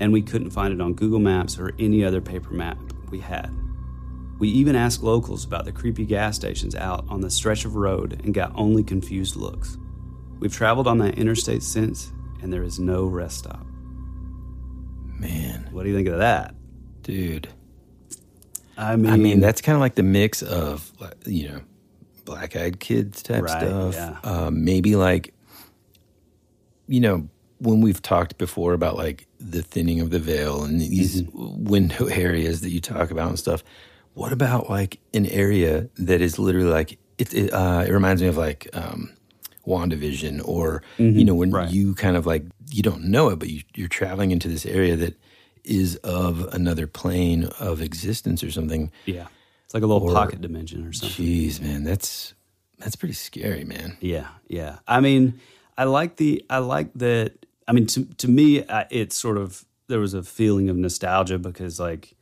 [0.00, 2.78] and we couldn't find it on Google Maps or any other paper map
[3.10, 3.50] we had.
[4.38, 8.20] We even asked locals about the creepy gas stations out on the stretch of road
[8.24, 9.78] and got only confused looks.
[10.38, 13.64] We've traveled on that interstate since, and there is no rest stop.
[15.06, 15.68] Man.
[15.70, 16.54] What do you think of that?
[17.02, 17.48] Dude.
[18.76, 20.92] I mean, I mean, that's kind of like the mix of,
[21.26, 21.60] you know,
[22.24, 23.94] black eyed kids type Right, stuff.
[23.94, 24.18] yeah.
[24.24, 25.34] Um, maybe like,
[26.88, 31.22] you know, when we've talked before about like the thinning of the veil and these
[31.22, 31.64] Mm-hmm.
[31.64, 33.62] window areas that you talk about and stuff,
[34.14, 38.28] what about like an area that is literally like, it, it, uh, it reminds me
[38.28, 39.10] of like, um,
[39.66, 41.18] WandaVision or, Mm-hmm.
[41.18, 44.30] you know, when you kind of like, you don't know it, but you, you're traveling
[44.32, 45.14] into this area that
[45.64, 48.90] is of another plane of existence or something.
[49.06, 49.26] Yeah.
[49.64, 51.24] It's like a little Or- pocket dimension or something.
[51.26, 52.34] Jeez, man, that's
[52.78, 53.96] that's pretty scary, man.
[54.00, 54.78] Yeah, yeah.
[54.88, 55.40] I mean,
[55.78, 57.46] I like the I like that.
[57.68, 61.38] I mean, to to me, I, it's sort of there was a feeling of nostalgia
[61.38, 62.14] because, like,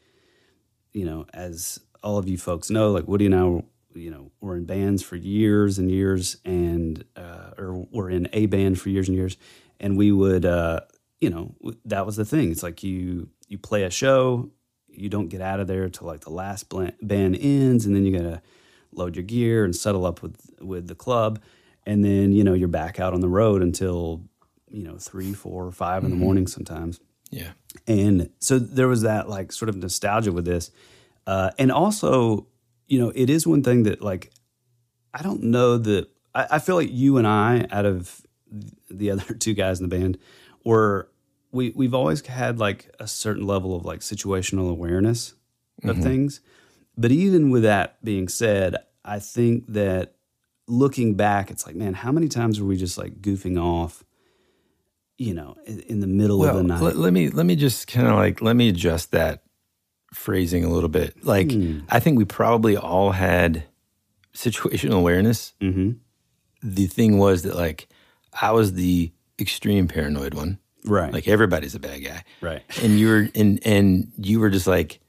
[0.93, 3.63] you know, as all of you folks know, like Woody and I, were,
[3.95, 8.47] you know, were in bands for years and years, and uh, or were in a
[8.47, 9.37] band for years and years,
[9.81, 10.81] and we would, uh,
[11.21, 11.55] you know,
[11.85, 12.51] that was the thing.
[12.51, 14.51] It's like you you play a show,
[14.89, 18.17] you don't get out of there till like the last band ends, and then you
[18.17, 18.43] gotta
[18.93, 21.41] load your gear and settle up with with the club,
[21.87, 24.23] and then you know you're back out on the road until
[24.71, 26.21] you know three, four, five in the Mhm.
[26.21, 27.01] morning sometimes.
[27.31, 27.53] Yeah.
[27.87, 30.71] And so there was that like sort of nostalgia with this.
[31.27, 32.47] Uh, and also,
[32.89, 34.33] you know, it is one thing that like,
[35.15, 38.23] I don't know that, I, I feel like you and I, out of
[38.91, 40.19] the other two guys in the band,
[40.65, 41.09] were,
[41.53, 45.35] we, we've always had like a certain level of like situational awareness
[45.85, 46.03] of Mhm.
[46.03, 46.41] things.
[46.97, 50.17] But even with that being said, I think that
[50.69, 54.05] looking back, it's like, man, how many times were we just like goofing off,
[55.19, 56.83] you know, in, in the middle of the night?
[56.83, 59.43] Let, let me let me just kind of like let me adjust that
[60.13, 61.25] phrasing a little bit.
[61.25, 61.81] Like Hmm.
[61.89, 63.65] I think we probably all had
[64.35, 65.55] situational awareness.
[65.61, 65.93] Mm-hmm.
[66.63, 67.89] The thing was that like
[68.41, 70.59] I was the extreme paranoid one.
[70.85, 71.13] Right.
[71.13, 72.25] Like everybody's a bad guy.
[72.41, 72.63] Right.
[72.83, 75.01] And you were and and you were just like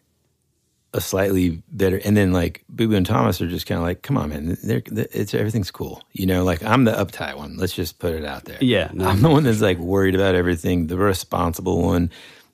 [0.93, 4.01] a slightly better and then like Boo Boo and Thomas are just kind of like,
[4.01, 6.03] come on, man, they're, it's everything's cool.
[6.11, 7.55] You know, like I'm the uptight one.
[7.55, 8.57] Let's just put it out there.
[8.59, 12.11] Yeah, no, I'm the one that's like worried about everything, the responsible one.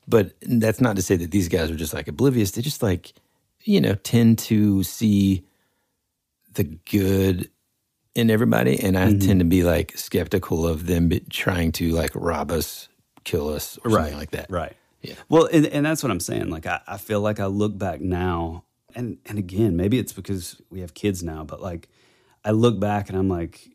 [0.07, 2.51] But that's not to say that these guys are just like oblivious.
[2.51, 3.11] They just like,
[3.63, 5.43] you know, tend to see
[6.53, 7.49] the good
[8.17, 8.79] in everybody.
[8.79, 9.25] And I Mm-hmm.
[9.25, 12.89] tend to be like skeptical of them trying to like rob us,
[13.23, 14.47] kill us, or something like that.
[14.49, 14.75] Right.
[15.01, 15.15] Yeah.
[15.29, 16.49] Well, and, and that's what I'm saying.
[16.49, 18.63] Like, I, I feel like I look back now,
[18.95, 21.87] and and again, maybe it's because we have kids now, but like,
[22.43, 23.69] I look back and I'm like,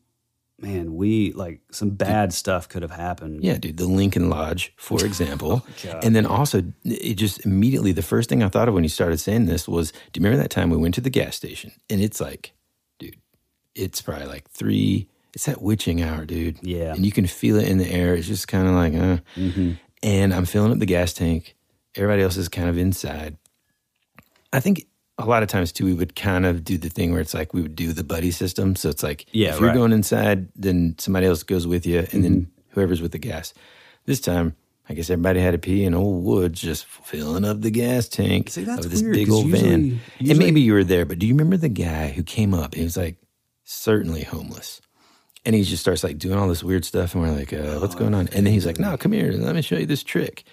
[0.59, 3.43] man, we like some bad stuff could have happened.
[3.43, 5.63] Yeah, dude, the Lincoln Lodge, for example.
[5.85, 8.89] Oh, and then also, it just immediately, the first thing I thought of when you
[8.89, 11.71] started saying this was, do you remember that time we went to the gas station?
[11.89, 12.53] And it's like, dude,
[13.75, 16.59] it's probably like three, it's that witching hour, dude.
[16.61, 16.93] Yeah.
[16.93, 18.13] And you can feel it in the air.
[18.15, 19.17] It's just kind of like, uh.
[19.35, 19.71] Mm-hmm.
[20.03, 21.55] And I'm filling up the gas tank.
[21.95, 23.37] Everybody else is kind of inside.
[24.51, 24.85] I think
[25.17, 27.53] a lot of times too, we would kind of do the thing where it's like
[27.53, 28.75] we would do the buddy system.
[28.75, 29.75] So it's like, Yeah, if you're right.
[29.75, 32.21] going inside, then somebody else goes with you, and Mm-hmm.
[32.21, 33.53] then whoever's with the gas.
[34.05, 34.55] This time,
[34.89, 38.49] I guess everybody had to pee, and old Woods just filling up the gas tank
[38.49, 39.83] See, that's of this weird, big old van.
[40.19, 42.75] usually- and maybe you were there, but do you remember the guy who came up?
[42.75, 43.15] He was like
[43.73, 44.81] certainly homeless.
[45.45, 47.95] And he just starts like doing all this weird stuff, and we're like, uh, "What's
[47.95, 50.43] going on?" And then he's like, "No, come here, let me show you this trick."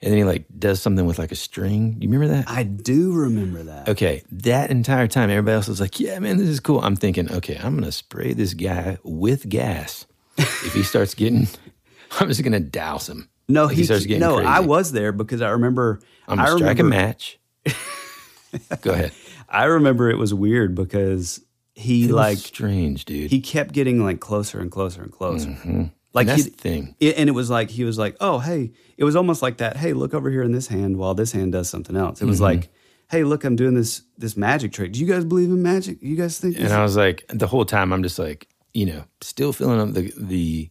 [0.00, 1.92] And then he like does something with like a string.
[1.98, 2.48] Do you remember that?
[2.48, 3.88] I do remember that.
[3.88, 7.30] Okay, that entire time, everybody else was like, "Yeah, man, this is cool." I'm thinking,
[7.32, 10.06] okay, I'm gonna spray this guy with gas.
[10.38, 11.48] if he starts getting,
[12.20, 13.28] I'm just gonna douse him.
[13.48, 14.36] No, If he, starts getting no.
[14.36, 14.46] crazy.
[14.48, 16.00] I was there because I remember.
[16.28, 17.40] I'm I gonna strike a match.
[18.82, 19.12] Go ahead.
[19.48, 21.40] I remember it was weird because
[21.74, 23.30] he like strange, dude.
[23.30, 25.48] he kept getting like closer and closer and closer.
[25.50, 25.90] Mhm.
[26.14, 26.94] Like And that's he- the thing.
[27.00, 29.78] it- and it was like he was like, "Oh, hey!" It was almost like that.
[29.78, 32.20] Hey, look over here in this hand while this hand does something else.
[32.20, 32.42] It was Mhm.
[32.42, 32.68] like,
[33.10, 34.92] "Hey, look, I'm doing this this magic trick.
[34.92, 35.98] Do you guys believe in magic?
[36.02, 38.84] You guys think?" This And I was like, the whole time, I'm just like, you
[38.84, 40.68] know, still filling up the the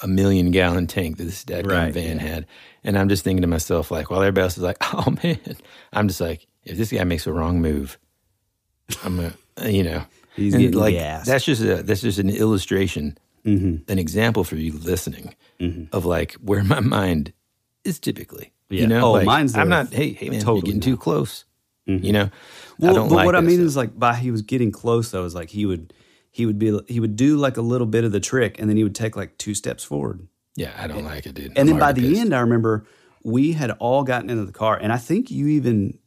[0.00, 2.22] a million gallon tank that this dad Right, van yeah.
[2.22, 2.46] had,
[2.84, 5.38] and I'm just thinking to myself, like, while everybody else is like, oh man,
[5.92, 7.98] I'm just like, if this guy makes a wrong move,
[9.04, 9.34] I'm gonna,
[9.70, 10.04] you know,
[10.36, 11.26] He's And, getting like gassed.
[11.26, 13.90] that's just a that's just an illustration, Mm-hmm.
[13.92, 15.34] an example for you listening
[15.92, 17.32] of like where my mind
[17.84, 18.52] is typically.
[18.70, 18.80] Yeah.
[18.82, 19.92] You know, Oh, like, mine's I'm not.
[19.92, 20.84] Hey, hey, man, Totally you're getting not.
[20.84, 21.44] too close.
[21.86, 22.30] You know, I
[22.78, 23.66] Well, but like what I mean stuff.
[23.66, 25.92] is like by he was getting close though, is like he would
[26.30, 28.78] he would be he would do like a little bit of the trick and then
[28.78, 30.26] he would take like two steps forward.
[30.56, 31.48] yeah, I don't like it, dude.
[31.48, 32.20] And I'm then by the pissed.
[32.22, 32.86] end, I remember
[33.22, 35.98] we had all gotten into the car, and I think you even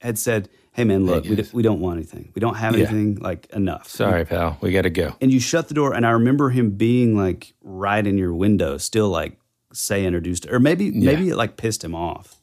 [0.00, 2.30] had said, "Hey, man, look, we, d- we don't want anything.
[2.34, 2.84] We don't have Yeah.
[2.86, 5.16] anything like enough." sorry, pal, we got to go.
[5.20, 8.76] And you shut the door, and I remember him being like right in your window,
[8.78, 9.38] still like
[9.72, 12.40] say introduced, or maybe maybe it like pissed him off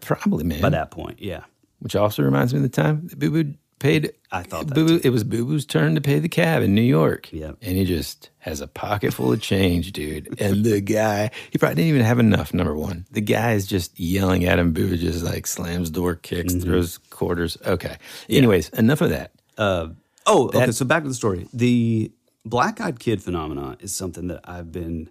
[0.00, 0.60] Probably, man.
[0.62, 1.20] by that point.
[1.20, 1.42] Yeah,
[1.80, 4.12] Which also reminds me of the time that Boo Boo paid.
[4.30, 5.00] I thought that Boo.
[5.02, 7.30] It was Boo Boo's turn to pay the cab in New York.
[7.32, 7.58] Yep.
[7.60, 10.34] and he just has a pocket full of change, dude.
[10.40, 12.54] And the guy, he probably didn't even have enough.
[12.54, 14.72] Number one, the guy is just yelling at him.
[14.72, 16.62] Boo just like slams door, kicks, Mm-hmm.
[16.70, 17.58] throws quarters.
[17.66, 17.96] Okay.
[18.28, 19.32] Anyways, enough of that.
[19.58, 19.88] Uh,
[20.26, 20.70] oh, okay.
[20.72, 21.46] So back to the story.
[21.52, 22.10] The
[22.44, 25.10] black eyed kid phenomenon is something that I've been.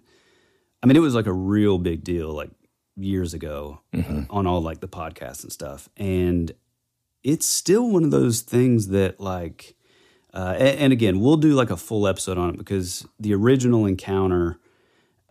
[0.82, 2.50] I mean, it was like a real big deal, like
[2.96, 6.52] years ago, uh, on all like the podcasts and stuff, and
[7.22, 9.76] it's still one of those things that like.
[10.34, 13.84] Uh, and, and again, we'll do like a full episode on it because the original
[13.86, 14.58] encounter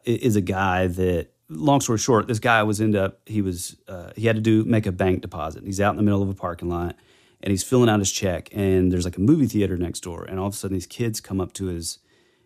[0.05, 1.29] is a guy that.
[1.53, 4.63] Long story short, this guy was end up he was uh, he had to do
[4.63, 5.65] make a bank deposit.
[5.65, 6.95] He's out in the middle of a parking lot
[7.43, 10.39] and he's filling out his check and there's like a movie theater next door and
[10.39, 11.99] all of a sudden these kids come up to his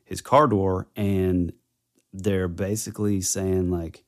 [0.03, 1.53] his car door and
[2.13, 4.03] they're basically saying like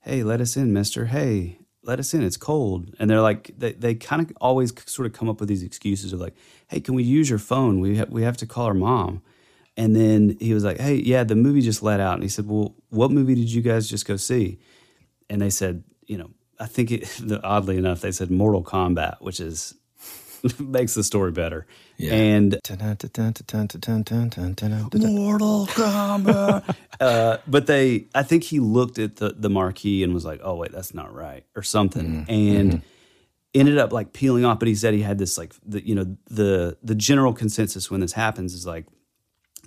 [0.00, 2.94] hey let us in mister hey let us in it's cold.
[2.98, 6.12] And they're like they, they kind of always sort of come up with these excuses
[6.12, 6.34] of like
[6.68, 7.80] hey can we use your phone?
[7.80, 9.22] We, ha- we have to call our mom.
[9.76, 12.14] And then he was like hey yeah the movie just let out.
[12.14, 14.58] And he said well what movie did you guys just go see?
[15.28, 19.40] And they said you know i think it, oddly enough they said mortal kombat which
[19.40, 19.74] is
[20.58, 21.66] makes the story better
[21.96, 22.12] Yeah.
[22.14, 22.58] and
[25.08, 26.76] Mortal Kombat.
[27.00, 30.56] uh, but they, I think he looked at the the marquee and was like, "Oh
[30.56, 32.82] wait, that's not right," or something, and
[33.54, 34.58] ended up like peeling off.
[34.58, 38.00] But he said he had this like, the, you know, the the general consensus when
[38.00, 38.86] this happens is like,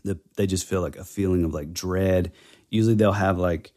[0.03, 2.31] the they just feel like a feeling of like dread.
[2.69, 3.71] Usually they'll have like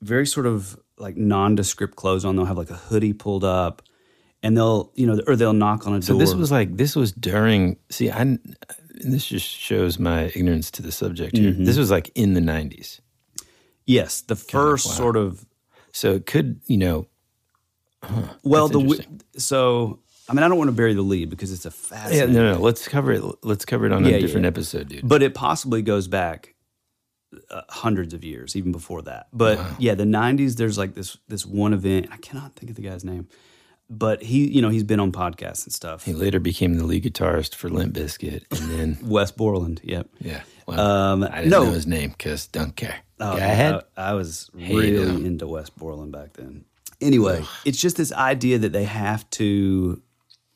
[0.00, 2.36] very sort of like nondescript clothes on.
[2.36, 3.82] They'll have like a hoodie pulled up,
[4.42, 6.20] and they'll you know, or they'll knock on a So door.
[6.20, 7.76] So this was like this was during.
[7.90, 11.52] See, I and this just shows my ignorance to the subject here.
[11.52, 11.64] Mm-hmm.
[11.64, 13.00] This was like in the '90s,
[13.86, 14.92] yes, the first wow.
[14.92, 15.46] sort of
[15.92, 17.06] so it could you know.
[18.42, 19.04] Well, the
[19.36, 22.34] so I mean, I don't want to bury the lead because it's a fascinating.
[22.34, 22.60] Yeah, no, no.
[22.60, 23.22] Let's cover it.
[23.42, 24.48] Let's cover it on Yeah, a different yeah.
[24.48, 25.08] episode, dude.
[25.08, 26.54] but it possibly goes back
[27.50, 29.26] uh, hundreds of years, even before that.
[29.32, 30.56] But yeah, the '90s.
[30.56, 32.08] There's like this this one event.
[32.10, 33.28] I cannot think of the guy's name,
[33.90, 36.04] but he, you know, he's been on podcasts and stuff.
[36.04, 39.80] He later became the lead guitarist for Limp Bizkit, and then Wes Borland.
[39.84, 40.08] Yep.
[40.20, 41.64] yeah, well, Um, I didn't no.
[41.64, 42.96] know his name because don't care.
[43.20, 43.82] Oh, Go ahead.
[43.96, 45.26] I, I was Hate really him.
[45.26, 46.64] into Wes Borland back then.
[47.00, 50.00] Anyway, it's just this idea that they have to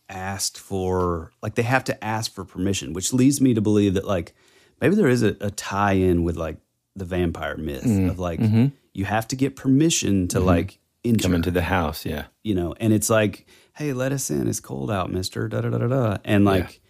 [0.08, 4.06] ask for, like, they have to ask for permission, which leads me to believe that,
[4.06, 4.34] like,
[4.80, 6.56] maybe there is a, a tie in with, like,
[6.94, 8.08] the vampire myth Mm.
[8.10, 8.66] of, like, Mm-hmm.
[8.94, 12.26] you have to get permission to, like, enter, Come into the house, yeah.
[12.42, 14.48] you know, and it's like, hey, let us in.
[14.48, 15.48] It's cold out, mister.
[15.48, 16.16] Da da da da da.
[16.24, 16.80] And, like,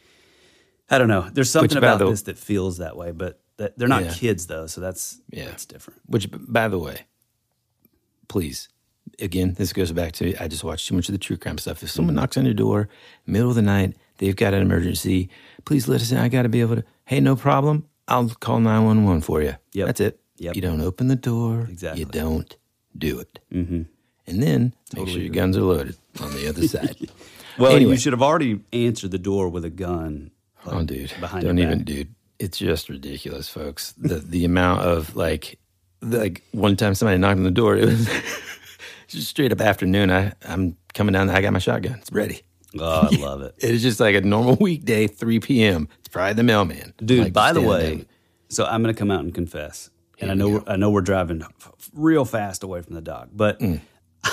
[0.90, 1.28] I don't know.
[1.32, 4.12] There's something by about the- this that feels that way, but that, they're not Yeah.
[4.14, 4.66] kids, though.
[4.66, 5.46] So that's, Yeah.
[5.46, 6.00] that's different.
[6.06, 7.06] Which, by the way,
[8.28, 8.68] please,
[9.20, 11.82] again, this goes back to I just watched too much of the true crime stuff.
[11.82, 12.20] If someone Mm-hmm.
[12.20, 12.88] knocks on your door,
[13.26, 15.28] middle of the night, they've got an emergency.
[15.64, 16.18] Please let us in.
[16.18, 16.84] I got to be able to.
[17.04, 17.86] Hey, no problem.
[18.08, 19.54] I'll call 911 for you.
[19.72, 20.20] Yeah, That's it.
[20.38, 20.54] Yep.
[20.54, 21.66] You don't open the door.
[21.70, 22.00] Exactly.
[22.00, 22.56] You don't
[22.96, 23.38] do it.
[23.52, 23.82] Mm-hmm.
[24.26, 26.96] And then make sure your guns are loaded on the other side.
[27.58, 27.92] Well, Anyway.
[27.92, 30.30] you should have already answered the door with a gun.
[30.66, 31.12] oh, dude.
[31.20, 32.14] behind don't even, dude.
[32.38, 33.92] It's just ridiculous, folks.
[33.92, 35.58] The the amount of like,
[36.02, 37.76] like one time somebody knocked on the door.
[39.08, 40.10] It was just straight up afternoon.
[40.10, 41.30] I I'm coming down.
[41.30, 41.98] I got my shotgun.
[42.00, 42.42] It's ready.
[42.78, 43.54] Oh, I love it.
[43.58, 45.88] It's just like a normal weekday, 3 p.m.
[46.00, 46.92] It's probably the mailman.
[47.02, 48.06] Dude, Like, by the way, down.
[48.48, 49.90] so I'm going to come out and confess.
[50.20, 53.28] And Here I know I know we're driving f- real fast away from the dock,
[53.32, 53.80] but Mm.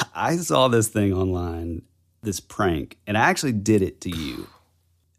[0.16, 1.84] I saw this thing online,
[2.22, 4.48] this prank, and I actually did it to you.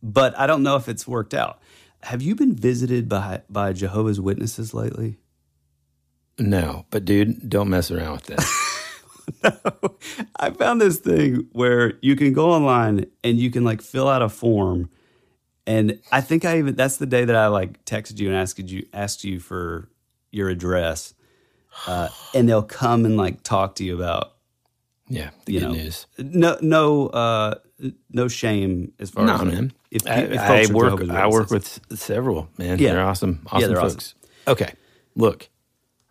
[0.03, 1.61] But I don't know if it's worked out.
[2.03, 5.19] Have you been visited by by Jehovah's Witnesses lately?
[6.39, 9.95] No, but dude, don't mess around with that.
[10.37, 14.23] I found this thing where you can go online and you can like fill out
[14.23, 14.91] a form.
[15.67, 18.59] And I think I even that's the day that I like texted you and asked
[18.59, 19.89] you asked you for
[20.31, 21.15] your address.
[21.87, 24.34] Uh, and they'll come and like talk to you about
[25.09, 26.07] yeah, the you good know news.
[26.19, 27.55] no no uh
[28.11, 29.73] no shame as far No, as man.
[29.91, 31.09] If, I, if I work.
[31.11, 32.79] I work with several man.
[32.79, 32.95] Yeah.
[32.95, 33.41] they're awesome.
[33.45, 33.91] Yeah, Awesome they're awesome.
[33.99, 34.15] folks.
[34.49, 34.73] Okay,
[35.15, 35.49] look,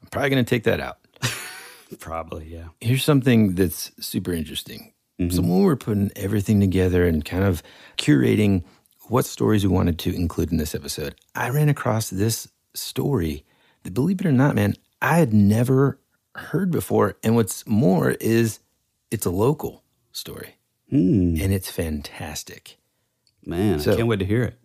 [0.01, 0.99] I'm probably going to take that out.
[1.99, 2.67] probably yeah.
[2.81, 4.93] Here's something that's super interesting.
[5.19, 5.35] Mm-hmm.
[5.35, 7.61] So when we were putting everything together and kind of
[7.97, 8.63] curating
[9.09, 13.45] what stories we wanted to include in this episode, I ran across this story
[13.83, 15.99] that, believe it or not, man, I had never
[16.35, 17.15] heard before.
[17.23, 18.59] And what's more is
[19.13, 20.55] it's a local story,
[20.89, 21.35] Hmm.
[21.39, 22.77] and it's fantastic.
[23.45, 24.59] Man, So- I can't wait to hear it.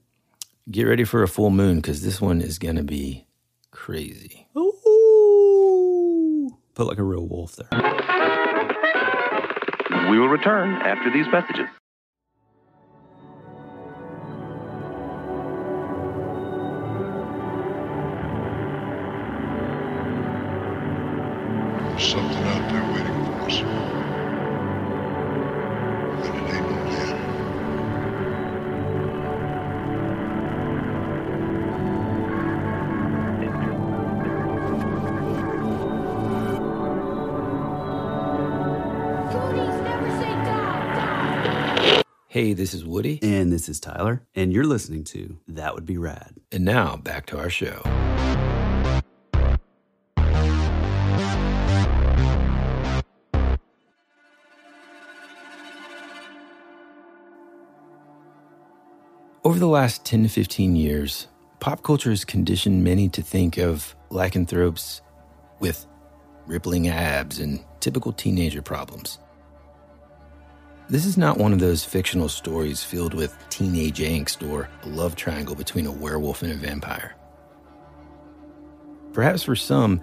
[0.70, 3.26] Get ready for a full moon because this one is going to be
[3.70, 4.48] crazy.
[4.56, 6.50] Ooh.
[6.74, 7.68] Put like a real wolf there.
[10.10, 11.68] We will return after these messages.
[21.98, 22.77] Something out there
[42.38, 43.18] Hey, this is Woody.
[43.20, 44.22] And this is Tyler.
[44.32, 46.36] And you're listening to That Would Be Rad.
[46.52, 47.82] And now back to our show.
[59.42, 61.26] Over the last 10 to 15 years,
[61.58, 65.02] pop culture has conditioned many to think of lycanthropes
[65.58, 65.88] with
[66.46, 69.18] rippling abs and typical teenager problems.
[70.90, 75.16] This is not one of those fictional stories filled with teenage angst or a love
[75.16, 77.14] triangle between a werewolf and a vampire.
[79.12, 80.00] Perhaps for some,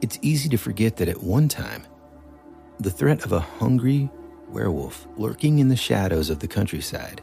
[0.00, 1.84] it's easy to forget that at one time,
[2.78, 4.08] the threat of a hungry
[4.48, 7.20] werewolf lurking in the shadows of the countryside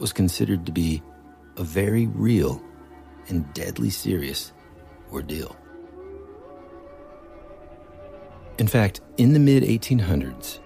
[0.00, 1.02] was considered to be
[1.56, 2.60] a very real
[3.28, 4.52] and deadly serious
[5.12, 5.56] ordeal.
[8.58, 10.58] In fact, in the mid 1800s,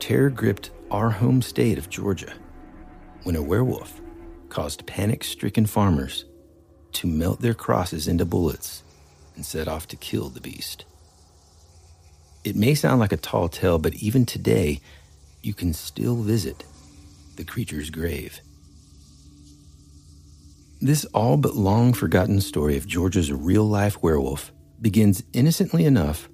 [0.00, 2.34] terror gripped our home state of Georgia
[3.22, 4.00] when a werewolf
[4.50, 6.26] caused panic stricken farmers
[6.92, 8.82] to melt their crosses into bullets
[9.34, 10.84] and set off to kill the beast.
[12.44, 14.82] It may sound like a tall tale, but even today,
[15.40, 16.64] you can still visit
[17.36, 18.40] the creature's grave.
[20.82, 26.28] This all but long forgotten story of Georgia's real life werewolf begins innocently enough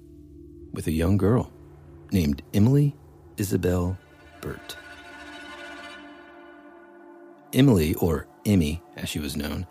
[0.73, 1.53] with a young girl
[2.11, 2.97] named Emily
[3.37, 3.97] Isabel
[7.53, 9.65] Emily, or Emmy as she was known,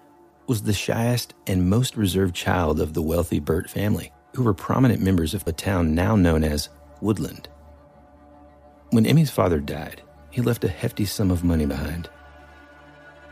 [0.47, 5.03] was the shyest and most reserved child of the wealthy Burt family, who were prominent
[5.03, 7.49] members of a town now known as Woodland.
[8.91, 12.09] When Emmy's father died, he left a hefty sum of money behind.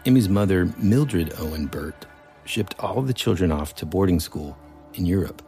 [0.05, 2.07] Emmy's mother, Mildred Owen Burt,
[2.45, 4.57] shipped all the children off to boarding school
[4.95, 5.43] in Europe.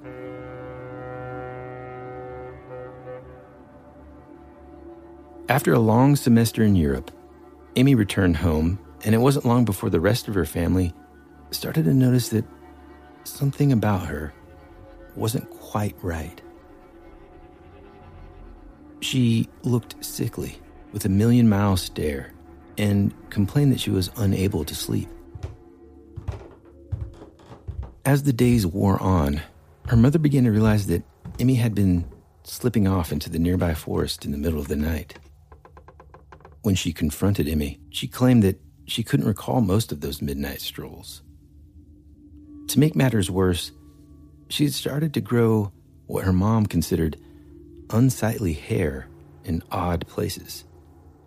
[5.49, 7.11] After a long semester in Europe,
[7.77, 10.93] Amy returned home, and it wasn't long before the rest of her family
[11.53, 12.45] started to notice that
[13.25, 14.35] something about her
[15.17, 16.39] wasn't quite right.
[19.01, 20.59] She looked sickly,
[20.93, 22.33] with a million mile stare,
[22.77, 25.09] and complained that she was unable to sleep.
[28.05, 29.41] As the days wore on,
[29.87, 31.05] her mother began to realize that
[31.41, 32.05] Emmy had been
[32.43, 35.19] slipping off into the nearby forest in the middle of the night.
[36.63, 41.23] When she confronted Emmy, she claimed that she couldn't recall most of those midnight strolls.
[42.69, 43.73] To make matters worse,
[44.49, 45.73] she had started to grow
[46.07, 47.19] what her mom considered
[47.91, 49.09] unsightly hair
[49.45, 50.65] in odd places.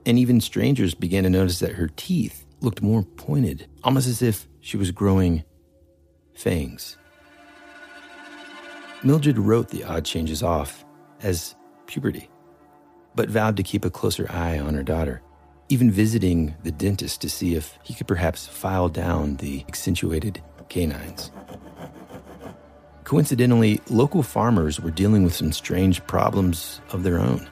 [0.05, 4.47] And even strangers began to notice that her teeth looked more pointed, almost as if
[4.59, 5.43] she was growing
[6.33, 6.97] fangs.
[9.03, 10.85] Mildred wrote the odd changes off
[11.21, 11.55] as
[11.87, 12.29] puberty,
[13.15, 15.21] but vowed to keep a closer eye on her daughter,
[15.69, 21.31] even visiting the dentist to see if he could perhaps file down the accentuated canines.
[23.03, 27.49] Coincidentally, local farmers were dealing with some strange problems of their own.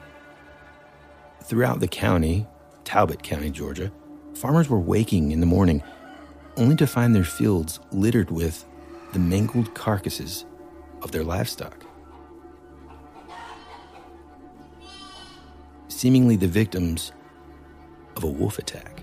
[1.42, 2.46] Throughout the county,
[2.84, 3.92] Talbot County, Georgia,
[4.34, 5.82] farmers were waking in the morning
[6.56, 8.64] only to find their fields littered with
[9.12, 10.46] the mangled carcasses
[11.02, 11.84] of their livestock.
[16.00, 17.12] Seemingly the victims
[18.16, 19.02] of a wolf attack.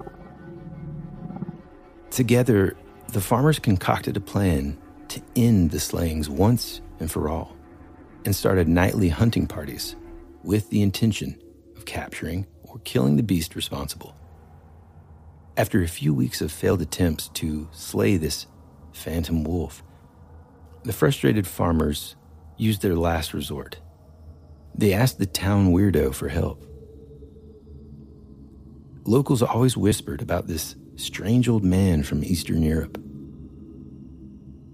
[2.10, 2.76] Together,
[3.10, 4.80] the farmers concocted a plan
[5.10, 7.56] to end the slayings once and for all
[8.26, 9.96] and started nightly hunting parties
[10.42, 11.40] with the intention
[11.76, 14.18] of capturing or killing the beast responsible.
[15.56, 18.48] After a few weeks of failed attempts to slay this
[18.92, 19.84] phantom wolf,
[20.82, 22.16] the frustrated farmers
[22.58, 23.78] used their last resort.
[24.74, 26.67] They asked the town weirdo for help.
[29.08, 33.02] Locals always whispered about this strange old man from Eastern Europe.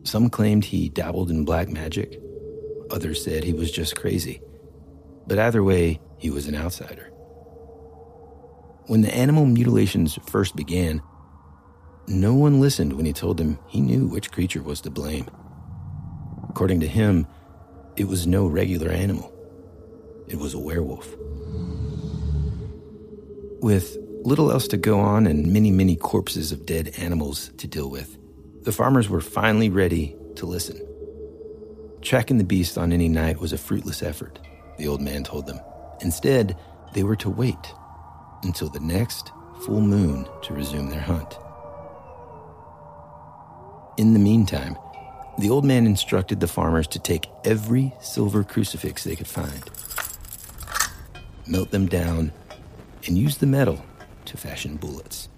[0.02, 2.20] Some claimed he dabbled in black magic,
[2.90, 4.42] others said he was just crazy.
[5.28, 7.12] But either way, he was an outsider.
[8.88, 11.04] When the animal mutilations first began,
[12.08, 15.30] no one listened when he told them he knew which creature was to blame.
[16.50, 17.28] According to him,
[17.98, 19.32] it was no regular animal,
[20.28, 21.16] it was a werewolf.
[23.62, 27.90] With little else to go on and many, many corpses of dead animals to deal
[27.90, 28.18] with,
[28.64, 30.80] the farmers were finally ready to listen.
[32.02, 34.40] Tracking the beast on any night was a fruitless effort,
[34.78, 35.60] the old man told them.
[36.02, 36.58] Instead,
[36.94, 37.74] they were to wait
[38.44, 39.32] until the next
[39.66, 41.38] full moon to resume their hunt.
[43.98, 44.78] In the meantime,
[45.38, 49.70] the old man instructed the farmers to take every silver crucifix they could find,
[51.48, 52.32] melt them down,
[53.06, 53.84] and use the metal
[54.26, 55.30] to fashion bullets.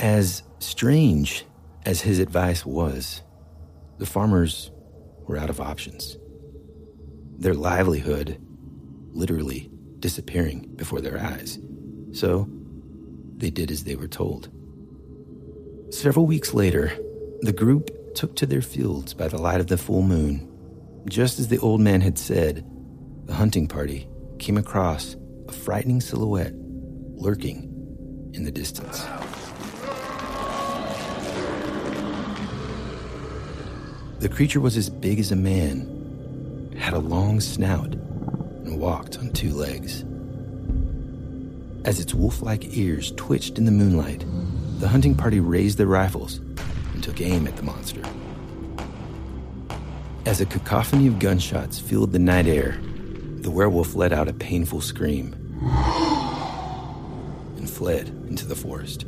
[0.00, 1.44] As strange
[1.84, 3.22] as his advice was,
[3.98, 4.70] the farmers
[5.26, 6.16] were out of options.
[7.38, 8.40] Their livelihood
[9.12, 11.58] literally disappearing before their eyes.
[12.12, 12.48] So
[13.36, 14.50] they did as they were told.
[15.90, 16.92] Several weeks later,
[17.42, 20.48] the group took to their fields by the light of the full moon.
[21.08, 22.64] Just as the old man had said,
[23.26, 24.08] the hunting party
[24.38, 25.16] came across
[25.48, 26.54] a frightening silhouette
[27.22, 29.04] lurking in the distance.
[34.18, 39.30] The creature was as big as a man, had a long snout, and walked on
[39.30, 40.04] two legs.
[41.84, 44.24] As its wolf like ears twitched in the moonlight,
[44.80, 46.38] the hunting party raised their rifles
[46.92, 48.02] and took aim at the monster.
[50.26, 54.80] As a cacophony of gunshots filled the night air, the werewolf let out a painful
[54.80, 55.36] scream
[57.82, 59.06] fled into the forest.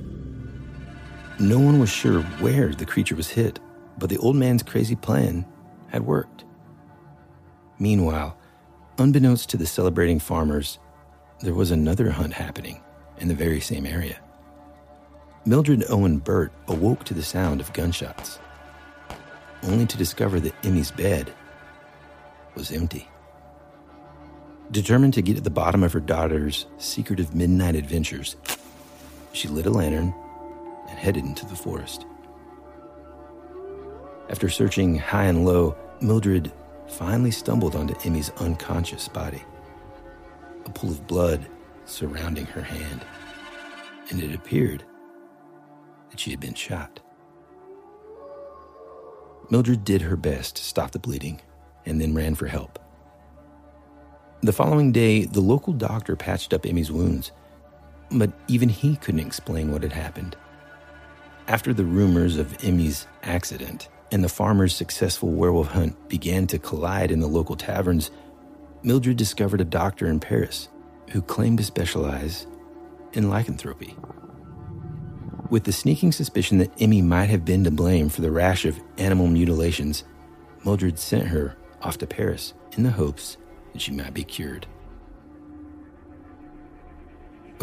[1.39, 3.61] No one was sure where the creature was hit
[3.99, 5.45] but the old man's crazy plan
[5.89, 6.45] had worked.
[7.79, 8.37] Meanwhile,
[8.99, 10.79] unbeknownst to the celebrating farmers,
[11.41, 12.81] there was another hunt happening
[13.19, 14.19] in the very same area.
[15.47, 18.39] Mildred Owen Burt awoke to the sound of gunshots,
[19.63, 21.33] only to discover that Emmy's bed
[22.55, 23.09] was empty.
[24.71, 28.37] Determined to get at the bottom of her daughter's secretive midnight adventures,
[29.35, 30.15] she lit a lantern
[30.89, 32.07] and headed into the forest.
[34.31, 36.53] After searching high and low, Mildred
[36.87, 39.43] finally stumbled onto Emmy's unconscious body.
[40.65, 41.47] A pool of blood
[41.85, 43.05] surrounding her hand,
[44.11, 44.85] and it appeared
[46.11, 47.01] that she had been shot.
[49.51, 51.41] Mildred did her best to stop the bleeding
[51.85, 52.79] and then ran for help.
[54.43, 57.33] The following day, the local doctor patched up Emmy's wounds,
[58.19, 60.37] but even he couldn't explain what had happened.
[61.47, 67.11] After the rumors of Emmy's accident, and the farmer's successful werewolf hunt began to collide
[67.11, 68.11] in the local taverns,
[68.83, 70.69] Mildred discovered a doctor in Paris
[71.11, 72.47] who claimed to specialize
[73.13, 73.97] in lycanthropy.
[75.51, 78.81] With the sneaking suspicion that Emmy might have been to blame for the rash of
[78.99, 80.05] animal mutilations,
[80.65, 83.37] Mildred sent her off to Paris in the hopes
[83.73, 84.67] that she might be cured.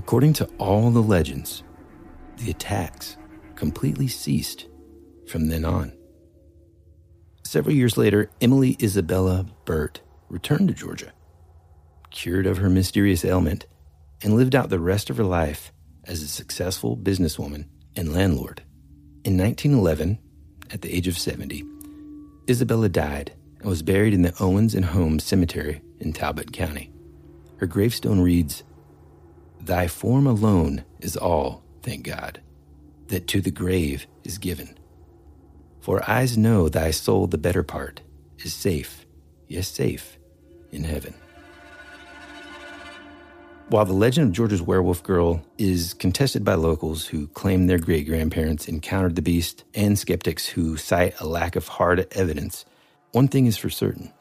[0.01, 1.61] According to all the legends,
[2.37, 3.17] the attacks
[3.53, 4.65] completely ceased
[5.27, 5.93] from then on.
[7.43, 11.13] Several years later, Emily Isabella Burt returned to Georgia,
[12.09, 13.67] cured of her mysterious ailment,
[14.23, 15.71] and lived out the rest of her life
[16.05, 18.63] as a successful businesswoman and landlord.
[19.23, 20.17] In 1911,
[20.71, 21.63] at the age of 70,
[22.49, 26.91] Isabella died and was buried in the Owens and Holmes Cemetery in Talbot County.
[27.57, 28.63] Her gravestone reads,
[29.64, 32.41] Thy form alone is all, thank God,
[33.07, 34.78] that to the grave is given.
[35.82, 38.01] For eyes know thy soul the better part
[38.39, 39.05] is safe,
[39.47, 40.18] yes, safe,
[40.72, 41.14] in heaven.
[43.70, 48.07] While the legend of Georgia's werewolf girl is contested by locals who claim their great
[48.07, 52.66] grandparents encountered the beast and skeptics who cite a lack of hard evidence,
[53.12, 54.12] one thing is for certain.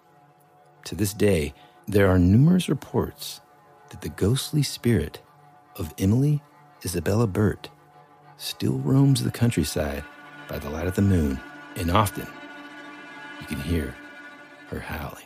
[0.85, 1.55] To this day,
[1.89, 3.41] there are numerous reports
[3.89, 5.21] that the ghostly spirit
[5.81, 6.43] of Emily
[6.85, 7.71] Isabella Burt
[8.37, 10.05] still roams the countryside
[10.47, 11.41] by the light of the moon,
[11.77, 12.27] and often
[13.41, 13.95] you can hear
[14.69, 15.25] her howling.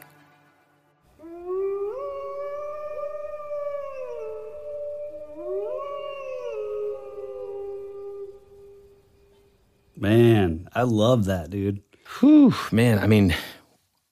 [9.97, 11.83] Man, I love that, dude.
[12.21, 12.99] Whew, man.
[12.99, 13.35] I mean,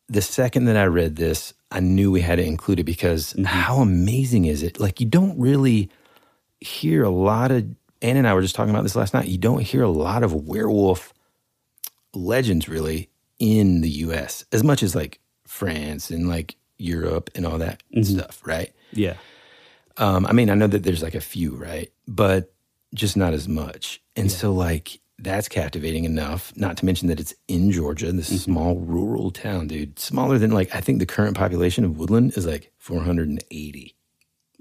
[0.08, 3.44] the second that I read this, I knew we had to include it because mm-hmm.
[3.44, 4.80] how amazing is it?
[4.80, 5.90] Like, you don't really
[6.62, 7.66] hear a lot of,
[8.00, 9.28] Ann and I were just talking about this last night.
[9.28, 11.12] You don't hear a lot of werewolf
[12.14, 13.08] legends really
[13.38, 18.40] in the US as much as like France and like Europe and all that stuff,
[18.44, 18.72] right?
[18.92, 19.14] Yeah.
[19.96, 21.90] Um, I mean, I know that there's like a few, right?
[22.08, 22.52] But
[22.94, 24.02] just not as much.
[24.16, 28.76] And so, like, that's captivating enough, not to mention that it's in Georgia, this small
[28.76, 29.98] rural town, dude.
[29.98, 33.94] Smaller than, like, I think the current population of Woodland is like 480.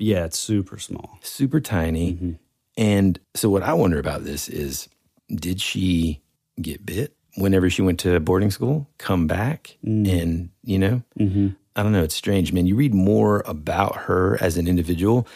[0.02, 1.20] Yeah, it's super small.
[1.22, 2.14] Super tiny.
[2.14, 2.32] Mm-hmm.
[2.76, 4.90] And so, what I wonder about this is
[5.30, 6.22] did she
[6.62, 9.78] get bit whenever she went to boarding school, come back?
[9.86, 10.22] Mm.
[10.22, 11.50] And, you know, mm-hmm.
[11.76, 12.04] I don't know.
[12.04, 12.66] It's strange, man.
[12.66, 15.28] You read more about her as an individual,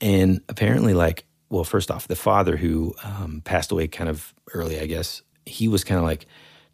[0.00, 4.80] and apparently, like, well, first off, the father who um, passed away kind of early,
[4.80, 6.26] I guess, he was kind of like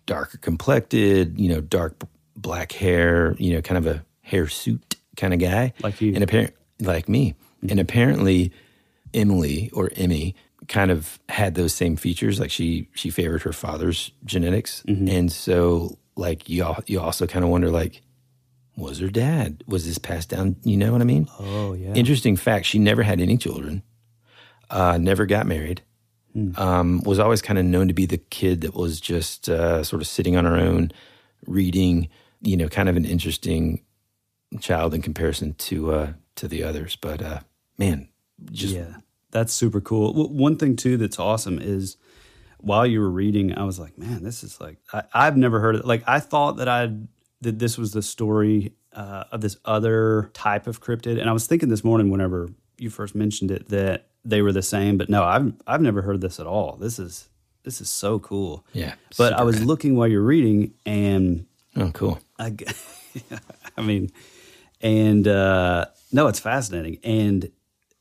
[0.07, 2.01] darker complected, you know, dark
[2.37, 6.15] black hair, you know, kind of a hirsute kind of guy, Like you.
[6.15, 7.35] and apparent like me,
[7.69, 8.53] and apparently,
[9.13, 10.35] Emily or Emmy
[10.69, 12.41] kind of had those same features.
[12.41, 17.51] Like she she favored her father's genetics, and so like you you also kind of
[17.51, 18.03] wonder like
[18.77, 20.57] was her dad was this passed down?
[20.65, 21.29] You know what I mean?
[21.39, 21.95] Oh, yeah.
[21.95, 23.83] Interesting fact: she never had any children,
[24.71, 25.83] uh, never got married.
[26.57, 30.03] Um, was always kind of known to be the kid that was just uh, sort
[30.03, 30.91] of sitting on her own,
[31.47, 32.09] reading.
[32.41, 33.83] You know, kind of an interesting
[34.61, 36.97] child in comparison to uh, to the others.
[36.97, 37.41] But uh,
[37.79, 38.09] man,
[38.51, 38.97] just yeah,
[39.31, 40.13] that's super cool.
[40.13, 41.97] W- One thing too that's awesome is
[42.59, 45.77] while you were reading, I was like, man, this is like I, I've never heard
[45.77, 45.85] it.
[45.85, 46.93] Like I thought that I
[47.41, 51.47] that this was the story uh, of this other type of cryptid, and I was
[51.47, 55.23] thinking this morning whenever you first mentioned it that they were the same, but no,
[55.23, 56.77] I've I've never heard this at all.
[56.77, 57.29] This is
[57.65, 58.65] this is so cool.
[58.73, 62.19] Yeah, but I was looking while you're reading, and oh, cool.
[62.39, 62.55] I,
[63.77, 64.11] I mean,
[64.81, 66.99] and uh, no, it's fascinating.
[67.05, 67.51] And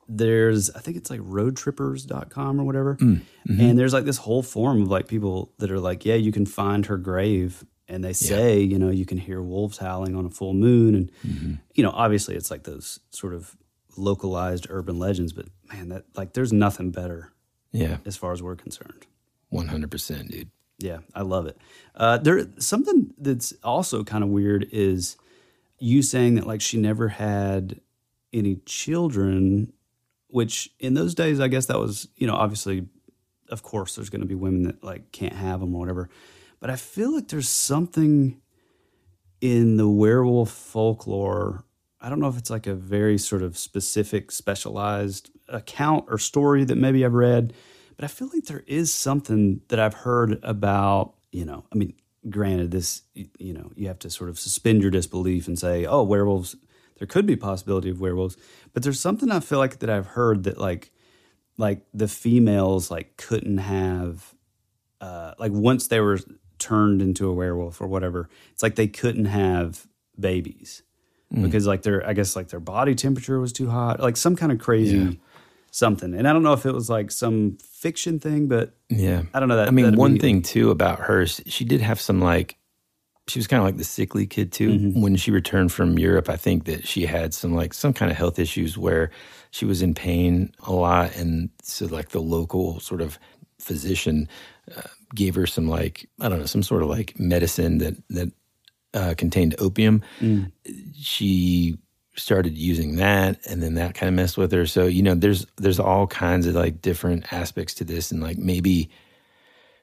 [0.08, 2.96] there's, I think it's like roadtrippers.com or whatever.
[2.96, 3.60] Mm, mhm.
[3.60, 6.46] And there's like this whole forum of like people that are like, yeah, you can
[6.46, 7.64] find her grave.
[7.88, 10.96] And they say, you know, you can hear wolves howling on a full moon.
[10.96, 11.54] And, Mm-hmm.
[11.76, 13.56] you know, obviously it's like those sort of
[13.98, 17.32] localized urban legends, but man, that like there's nothing better.
[17.72, 17.98] Yeah.
[18.06, 19.06] As far as we're concerned.
[19.50, 20.50] One hundred percent, dude.
[20.80, 21.58] Yeah, I love it.
[21.96, 25.16] Uh, there something that's also kind of weird is
[25.84, 27.82] you saying that like she never had
[28.32, 29.74] any children,
[30.28, 32.88] which in those days I guess that was you know obviously,
[33.50, 36.10] of course there's going to be women that like can't have them or whatever,
[36.62, 38.40] but I feel like there's something
[39.42, 41.66] in the werewolf folklore.
[42.00, 46.64] I don't know if it's like a very sort of specific, specialized account or story
[46.64, 47.54] that maybe I've read,
[47.98, 51.94] but I feel like there is something that I've heard about, you know, I mean,
[52.30, 56.04] granted, this, you know, you have to sort of suspend your disbelief and say, oh,
[56.04, 56.56] werewolves,
[56.98, 58.38] there could be possibility of werewolves.
[58.74, 60.92] But there's something I feel like that I've heard that like,
[61.58, 64.34] like the females like couldn't have,
[65.02, 66.20] uh, like once they were
[66.60, 69.88] turned into a werewolf or whatever, it's like they couldn't have
[70.20, 70.84] babies
[71.34, 71.42] Mm.
[71.46, 74.52] because like their, I guess like their body temperature was too hot, like some kind
[74.52, 75.12] of crazy Yeah.
[75.74, 76.14] Something.
[76.14, 79.24] And I don't know if it was like some fiction thing, but Yeah.
[79.34, 79.68] I don't know that.
[79.68, 82.58] I mean, one immediately- thing too about her, she did have some like,
[83.28, 84.70] she was kind of like the sickly kid too.
[84.70, 85.02] Mm-hmm.
[85.02, 88.18] When she returned from Europe, I think that she had some like some kind of
[88.18, 89.10] health issues where
[89.52, 93.18] she was in pain a lot, and so like the local sort of
[93.60, 94.28] physician
[94.76, 94.82] uh,
[95.16, 98.32] gave her some like I don't know some sort of like medicine that that
[98.94, 100.02] uh, contained opium.
[100.20, 100.52] Mm.
[100.94, 101.78] She
[102.16, 104.66] started using that, and then that kind of messed with her.
[104.66, 108.38] So you know, there's there's all kinds of like different aspects to this, and like
[108.38, 108.90] maybe.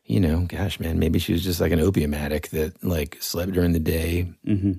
[0.07, 3.53] You know, gosh, man, maybe she was just like an opium addict that like slept
[3.53, 4.73] during the day Mm-hmm.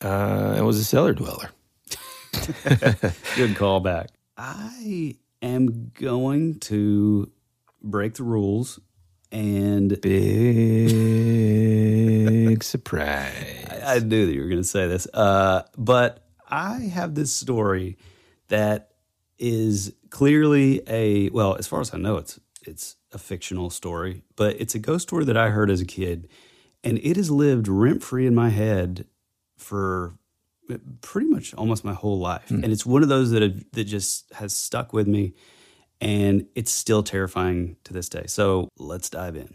[0.00, 1.50] uh, and was a cellar dweller.
[2.32, 4.06] Good callback.
[4.38, 7.30] I am going to
[7.82, 8.80] break the rules
[9.30, 10.88] and big
[12.62, 13.66] surprise.
[13.70, 17.32] I, I knew that you were going to say this, uh, but I have this
[17.32, 17.96] story
[18.48, 18.92] that
[19.38, 24.60] is clearly a well, as far as I know, it's it's a fictional story, but
[24.60, 26.28] it's a ghost story that I heard as a kid,
[26.82, 29.06] and it has lived rent free in my head
[29.56, 30.14] for
[31.00, 32.62] pretty much almost my whole life, hmm.
[32.62, 35.34] and it's one of those that have, that just has stuck with me,
[36.00, 38.24] and it's still terrifying to this day.
[38.26, 39.54] So let's dive in.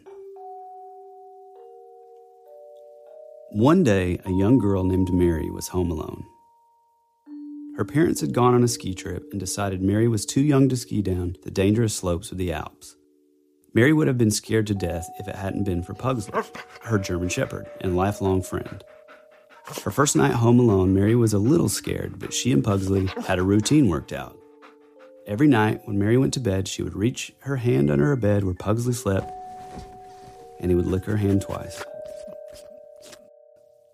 [3.52, 6.26] One day, a young girl named Mary was home alone.
[7.76, 10.78] Her parents had gone on a ski trip and decided Mary was too young to
[10.78, 12.96] ski down the dangerous slopes of the Alps.
[13.74, 16.40] Mary would have been scared to death if it hadn't been for Pugsley,
[16.82, 18.84] her German Shepherd and lifelong friend.
[19.84, 23.40] Her first night home alone, Mary was a little scared, but she and Pugsley had
[23.40, 24.38] a routine worked out.
[25.26, 28.44] Every night, when Mary went to bed, she would reach her hand under her bed
[28.44, 29.32] where Pugsley slept,
[30.60, 31.84] and he would lick her hand twice.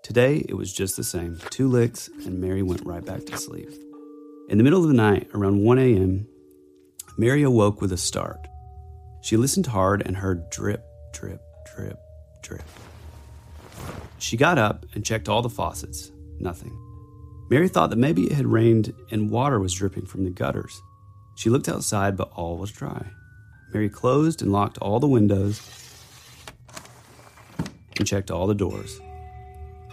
[0.09, 3.69] Today, it was just the same two licks, and Mary went right back to sleep.
[4.49, 6.27] In the middle of the night, around 1 a.m.,
[7.19, 8.47] Mary awoke with a start.
[9.21, 10.83] She listened hard and heard drip,
[11.13, 11.43] drip,
[11.75, 11.99] drip,
[12.41, 12.63] drip.
[14.17, 16.11] She got up and checked all the faucets.
[16.39, 16.75] Nothing.
[17.51, 20.81] Mary thought that maybe it had rained and water was dripping from the gutters.
[21.35, 23.05] She looked outside, but all was dry.
[23.75, 25.61] Mary closed and locked all the windows
[27.95, 28.99] and checked all the doors.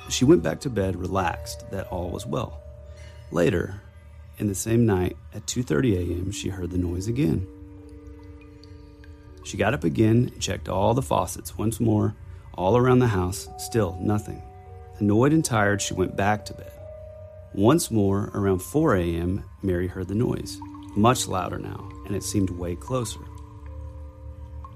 [0.08, 2.62] She went back to bed relaxed that all was well.
[3.30, 3.80] Later,
[4.38, 7.46] in the same night at 2:30 a.m., she heard the noise again.
[9.44, 12.14] She got up again and checked all the faucets once more,
[12.54, 14.42] all around the house, still nothing.
[14.98, 16.72] Annoyed and tired, she went back to bed.
[17.54, 20.58] Once more, around 4 a.m., Mary heard the noise,
[20.96, 23.20] much louder now, and it seemed way closer.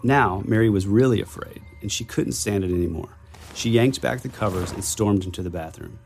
[0.02, 3.16] Now, Mary was really afraid, and she couldn't stand it anymore.
[3.54, 5.98] She yanked back the covers and stormed into the bathroom.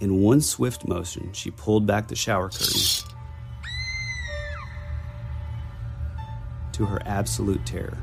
[0.00, 2.80] In one swift motion, she pulled back the shower curtain.
[6.72, 7.98] To her absolute terror,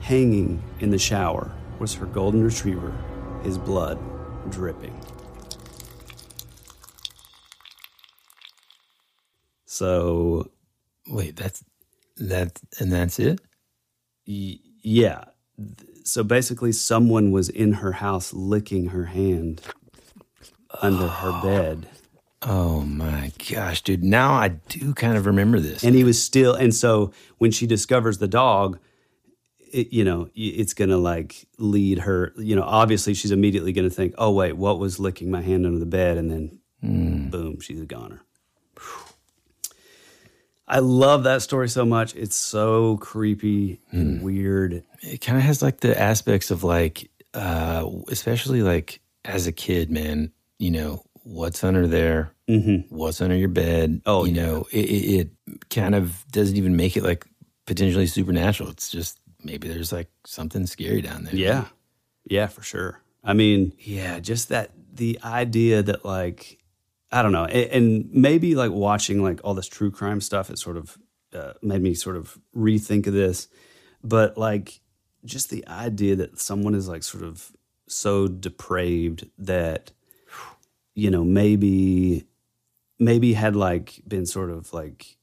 [0.00, 2.94] hanging in the shower was her golden retriever,
[3.42, 3.98] his blood
[4.50, 4.98] dripping.
[9.64, 10.50] So,
[11.08, 11.64] wait, that's
[12.18, 13.40] that, and that's it.
[14.26, 15.24] Y- yeah.
[16.04, 19.62] So basically, someone was in her house licking her hand
[20.82, 21.88] under her bed.
[22.42, 24.04] Oh my gosh, dude!
[24.04, 25.82] Now I do kind of remember this.
[25.82, 28.78] And he was still, and so when she discovers the dog,
[29.72, 32.34] it, you know, it's gonna like lead her.
[32.36, 35.78] You know, obviously she's immediately gonna think, "Oh wait, what was licking my hand under
[35.78, 37.30] the bed?" And then, Hmm.
[37.30, 38.20] boom, she's a goner.
[40.66, 42.14] I love that story so much.
[42.14, 44.82] It's so creepy and weird.
[45.02, 49.90] It kind of has like the aspects of like, uh, especially like as a kid,
[49.90, 50.32] man.
[50.58, 52.94] You know what's under there, Mm-hmm.
[52.94, 54.00] what's under your bed.
[54.06, 54.42] Oh, you yeah.
[54.46, 57.26] know, it, it, it kind of doesn't even make it like
[57.66, 58.70] potentially supernatural.
[58.70, 61.34] It's just maybe there's like something scary down there.
[61.34, 61.64] Yeah.
[62.28, 63.02] Yeah, for sure.
[63.22, 66.58] I mean, yeah, just that the idea that like
[67.14, 70.76] I don't know, and, maybe like watching like all this true crime stuff, it sort
[70.76, 70.98] of
[71.32, 73.46] uh, made me sort of rethink of this.
[74.02, 74.80] But like,
[75.24, 77.52] just the idea that someone is like sort of
[77.86, 79.92] so depraved that
[80.94, 82.26] you know maybe
[82.98, 85.16] maybe had like been sort of like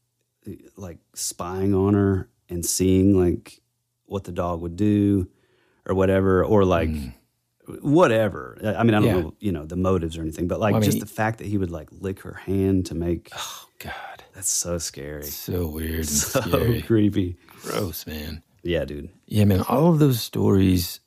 [0.78, 3.62] like spying on her and seeing like
[4.06, 5.28] what the dog would do
[5.86, 6.90] or whatever or like
[7.82, 9.22] whatever i mean i don't Yeah.
[9.22, 11.38] know you know the motives or anything but like Well, I just mean- the fact
[11.40, 15.68] that he would like lick her hand to make Oh God, that's so scary so
[15.68, 16.82] weird and so scary.
[16.82, 18.44] creepy Gross, man.
[18.64, 19.62] yeah dude Yeah, man.
[19.70, 21.00] All of those stories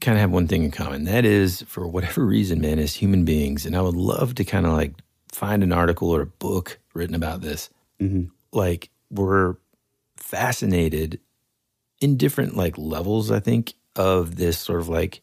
[0.00, 1.04] kind of have one thing in common.
[1.04, 4.64] That is, for whatever reason, man, as human beings, and I would love to kind
[4.66, 4.94] of like
[5.30, 7.68] find an article or a book written about this.
[8.00, 8.30] Mhm.
[8.52, 9.56] Like, we're
[10.16, 11.20] fascinated
[12.00, 15.22] in different like levels, I think, of this sort of like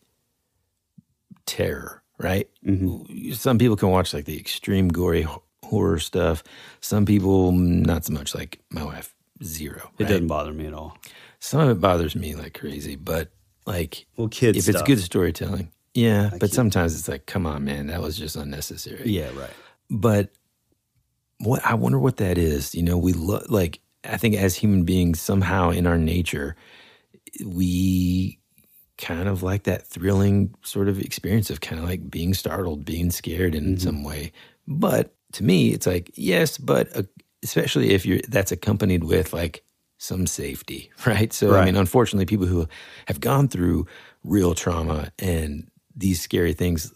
[1.50, 2.50] terror, right?
[2.66, 3.32] Mm-hmm.
[3.34, 5.28] Some people can watch like the extreme gory
[5.64, 6.44] horror stuff.
[6.82, 8.36] Some people, not so much.
[8.36, 9.92] Like my wife, zero.
[9.98, 10.10] it right?
[10.10, 10.98] doesn't bother me at all
[11.40, 13.30] some of it bothers me like crazy, but
[13.66, 16.32] like, well, kids, if it's good storytelling, yeah.
[16.40, 19.10] but sometimes it's like, come on, man, that was just unnecessary.
[19.10, 19.50] Yeah, right.
[19.90, 20.32] But
[21.40, 22.76] what I wonder what that is.
[22.76, 26.56] You know, we look like I think as human beings, somehow in our nature,
[27.46, 28.39] we
[29.00, 33.10] kind of like that thrilling sort of experience of kind of like being startled, being
[33.12, 33.78] scared in Mm-hmm.
[33.78, 34.32] some way.
[34.68, 37.04] But to me, it's like yes, but uh,
[37.44, 39.64] especially if you're that's accompanied with like
[39.98, 41.34] some safety, right?
[41.34, 42.68] So I mean, unfortunately, people who
[43.08, 43.88] have gone through
[44.24, 46.94] real trauma and these scary things,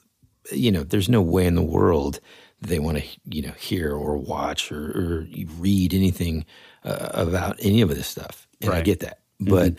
[0.51, 2.19] you know, there's no way in the world
[2.61, 5.27] that they want to, you know, hear or watch or, or
[5.57, 6.45] read anything
[6.85, 8.47] uh, about any of this stuff.
[8.61, 9.73] And I get that, but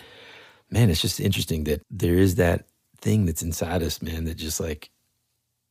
[0.75, 2.67] man, it's just interesting that there is that
[3.01, 4.91] thing that's inside us, man, that just like,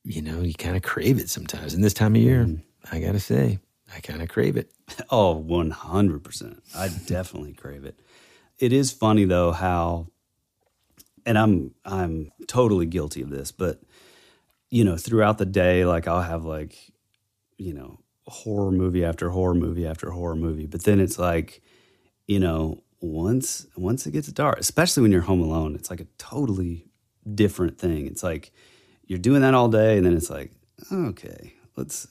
[0.06, 1.74] you know, you kind of crave it sometimes.
[1.74, 2.96] And this time of year, mm-hmm.
[2.96, 3.60] I gotta say,
[3.94, 4.72] I kind of crave it.
[5.10, 6.60] Oh, 100%.
[6.76, 8.00] I definitely crave it.
[8.60, 10.08] It is funny though how
[11.26, 13.82] and I'm I'm totally guilty of this, but
[14.70, 16.78] you know, throughout the day like I'll have like
[17.58, 21.62] you know, horror movie after horror movie after horror movie, but then it's like
[22.28, 26.08] you know, once once it gets dark, especially when you're home alone, it's like a
[26.18, 26.86] totally
[27.36, 28.08] different thing.
[28.08, 28.52] It's like
[29.06, 30.52] you're doing that all day and then it's like,
[30.92, 32.08] okay, let's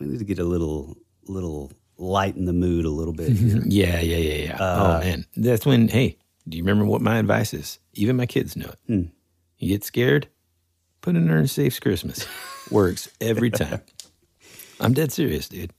[0.00, 3.62] we need to get a little little lighten the mood a little bit here.
[3.64, 4.56] Yeah, yeah, yeah, yeah.
[4.56, 5.88] Uh, oh man, that's when.
[5.88, 6.18] Hey,
[6.48, 7.78] do you remember what my advice is?
[7.92, 8.78] Even my kids know it.
[8.88, 9.02] Hmm.
[9.58, 10.28] You get scared,
[11.00, 12.26] put in Ernest Saves Christmas.
[12.70, 13.82] Works every time.
[14.80, 15.72] I'm dead serious, dude.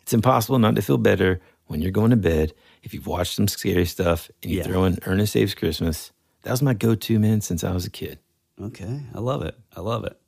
[0.00, 3.48] It's impossible not to feel better when you're going to bed if you've watched some
[3.48, 4.64] scary stuff and you Yeah.
[4.64, 6.10] throw in Ernest Saves Christmas.
[6.42, 8.18] That was my go-to man since I was a kid.
[8.60, 9.56] Okay, I love it.
[9.76, 10.18] I love it.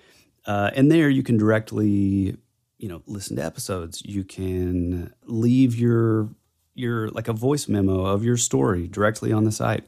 [0.47, 2.37] Uh, and there you can directly,
[2.79, 4.03] you know, listen to episodes.
[4.05, 6.31] You can leave your
[6.75, 9.85] your like a voice memo of your story directly on the site.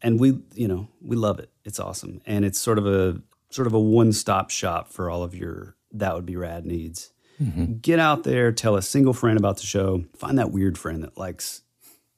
[0.00, 1.50] And we, you know, we love it.
[1.64, 2.20] It's awesome.
[2.24, 6.14] And it's sort of a sort of a one-stop shop for all of your that
[6.14, 7.12] would be rad needs.
[7.42, 7.78] Mm-hmm.
[7.78, 10.04] Get out there, tell a single friend about the show.
[10.16, 11.62] Find that weird friend that likes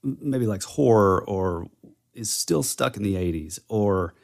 [0.02, 1.68] maybe likes horror or
[2.14, 4.14] is still stuck in the 80s or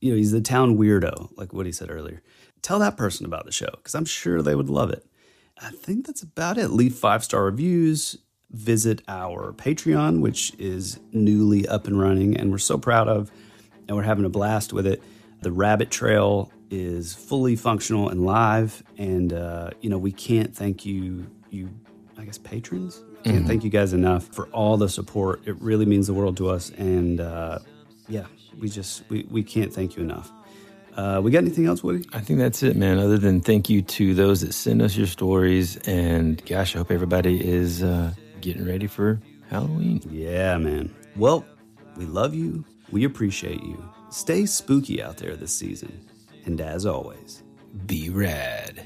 [0.00, 2.22] you know, he's the town weirdo, like what he said earlier.
[2.62, 5.04] Tell that person about the show because I'm sure they would love it.
[5.60, 6.68] I think that's about it.
[6.68, 8.16] Leave five star reviews.
[8.50, 13.30] Visit our Patreon, which is newly up and running, and we're so proud of,
[13.86, 15.02] and we're having a blast with it.
[15.42, 20.86] The Rabbit Trail is fully functional and live, and uh, you know we can't thank
[20.86, 21.68] you, you
[22.16, 23.02] I guess patrons.
[23.24, 23.46] Can't Mhm.
[23.48, 25.42] thank you guys enough for all the support.
[25.44, 27.58] It really means the world to us, and uh,
[28.08, 28.24] yeah,
[28.58, 30.32] we just we, we can't thank you enough.
[30.96, 32.04] Uh, we got anything else, Woody?
[32.14, 32.98] I think that's it, man.
[32.98, 36.90] Other than thank you to those that send us your stories, and gosh, I hope
[36.90, 39.20] everybody is uh, getting ready for
[39.50, 40.00] Halloween.
[40.10, 40.94] Yeah, man.
[41.16, 41.44] Well,
[41.96, 42.64] we love you.
[42.90, 43.82] We appreciate you.
[44.10, 46.00] Stay spooky out there this season.
[46.44, 47.42] And as always,
[47.86, 48.82] be rad.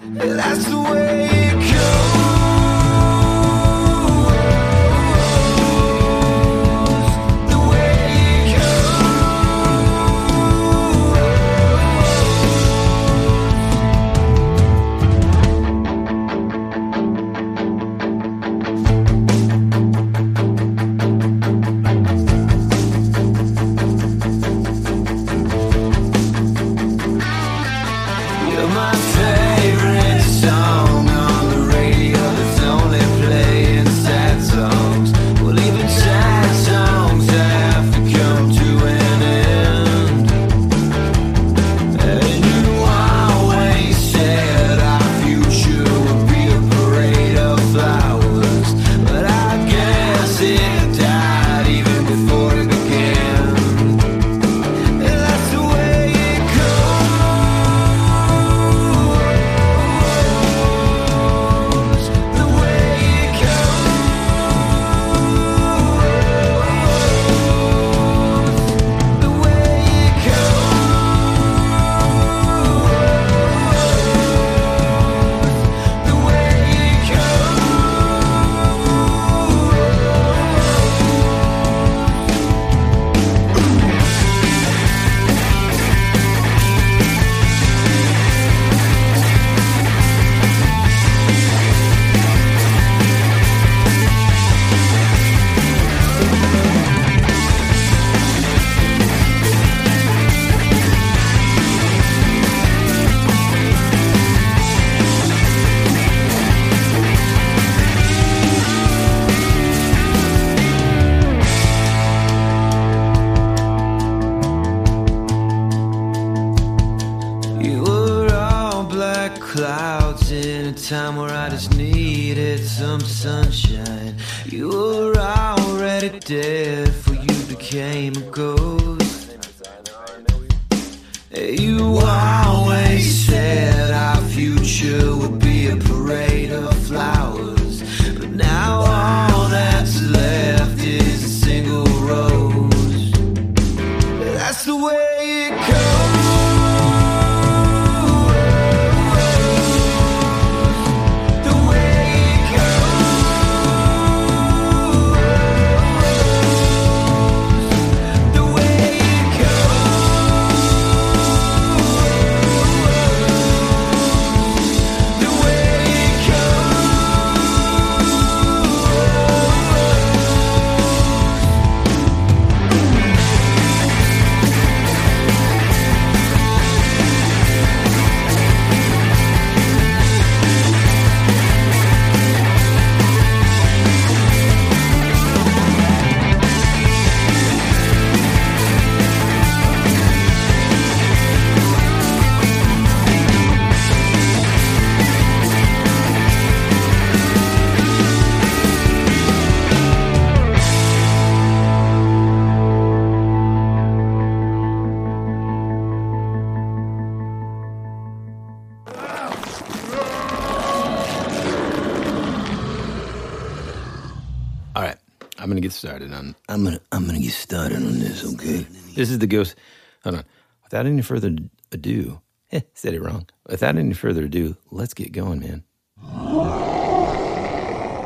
[219.03, 219.57] This is the ghost.
[220.05, 220.25] Hold on.
[220.63, 221.35] Without any further
[221.73, 222.21] ado,
[222.53, 223.27] eh, said it wrong.
[223.49, 225.65] Without any further ado, let's get going, man.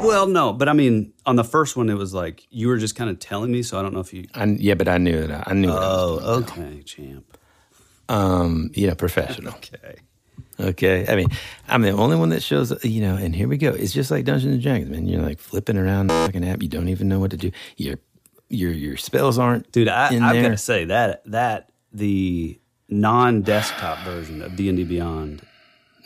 [0.03, 2.97] Well, no, but I mean, on the first one, it was like you were just
[2.97, 4.27] kind of telling me, so I don't know if you.
[4.35, 5.49] I, yeah, but I knew that.
[5.49, 5.71] I knew.
[5.71, 7.37] I was Oh, okay, champ.
[8.09, 9.53] Um, know, professional.
[9.57, 9.97] okay.
[10.59, 11.07] Okay.
[11.07, 11.29] I mean,
[11.69, 13.71] I'm the only one that shows, you know, and here we go.
[13.71, 15.07] It's just like Dungeons and Dragons, man.
[15.07, 16.63] You're like flipping around the fucking app.
[16.63, 17.51] You don't even know what to do.
[17.77, 17.97] Your
[18.49, 20.43] your your spells aren't Dude, I, in I've there.
[20.45, 22.59] got to say that that the
[22.89, 25.43] non-desktop version of D and D Beyond.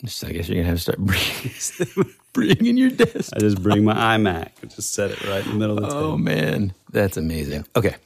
[0.07, 0.99] So I guess you're gonna have to start
[1.95, 3.33] bringing, bringing your desk.
[3.37, 5.95] I just bring my iMac and just set it right in the middle of the
[5.95, 6.19] Oh table.
[6.19, 7.67] man, that's amazing.
[7.77, 7.97] Okay,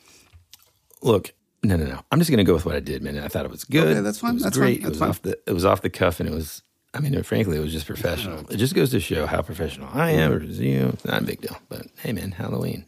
[1.02, 1.32] look,
[1.62, 2.00] no, no, no.
[2.10, 3.16] I'm just gonna go with what I did, man.
[3.18, 3.86] I thought it was good.
[3.88, 4.78] Okay, that's fine, It was that's great.
[4.80, 5.38] fine, it was that's off the.
[5.46, 6.62] It was off the cuff, and it was.
[6.94, 8.40] I mean, frankly, it was just professional.
[8.50, 10.32] It just goes to show how professional I am.
[10.32, 11.56] Or you know, it's not a big deal.
[11.68, 12.84] But hey, man, Halloween.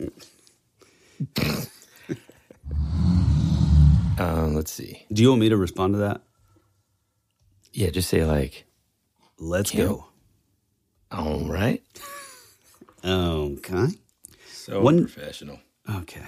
[4.18, 5.04] um, let's see.
[5.12, 6.20] Do you want me to respond to that?
[7.72, 8.64] Yeah, just say like,
[9.38, 10.06] "Let's Can't- go."
[11.10, 11.82] All right.
[13.04, 13.86] Okay.
[14.50, 15.60] So One- professional.
[15.88, 16.24] Okay.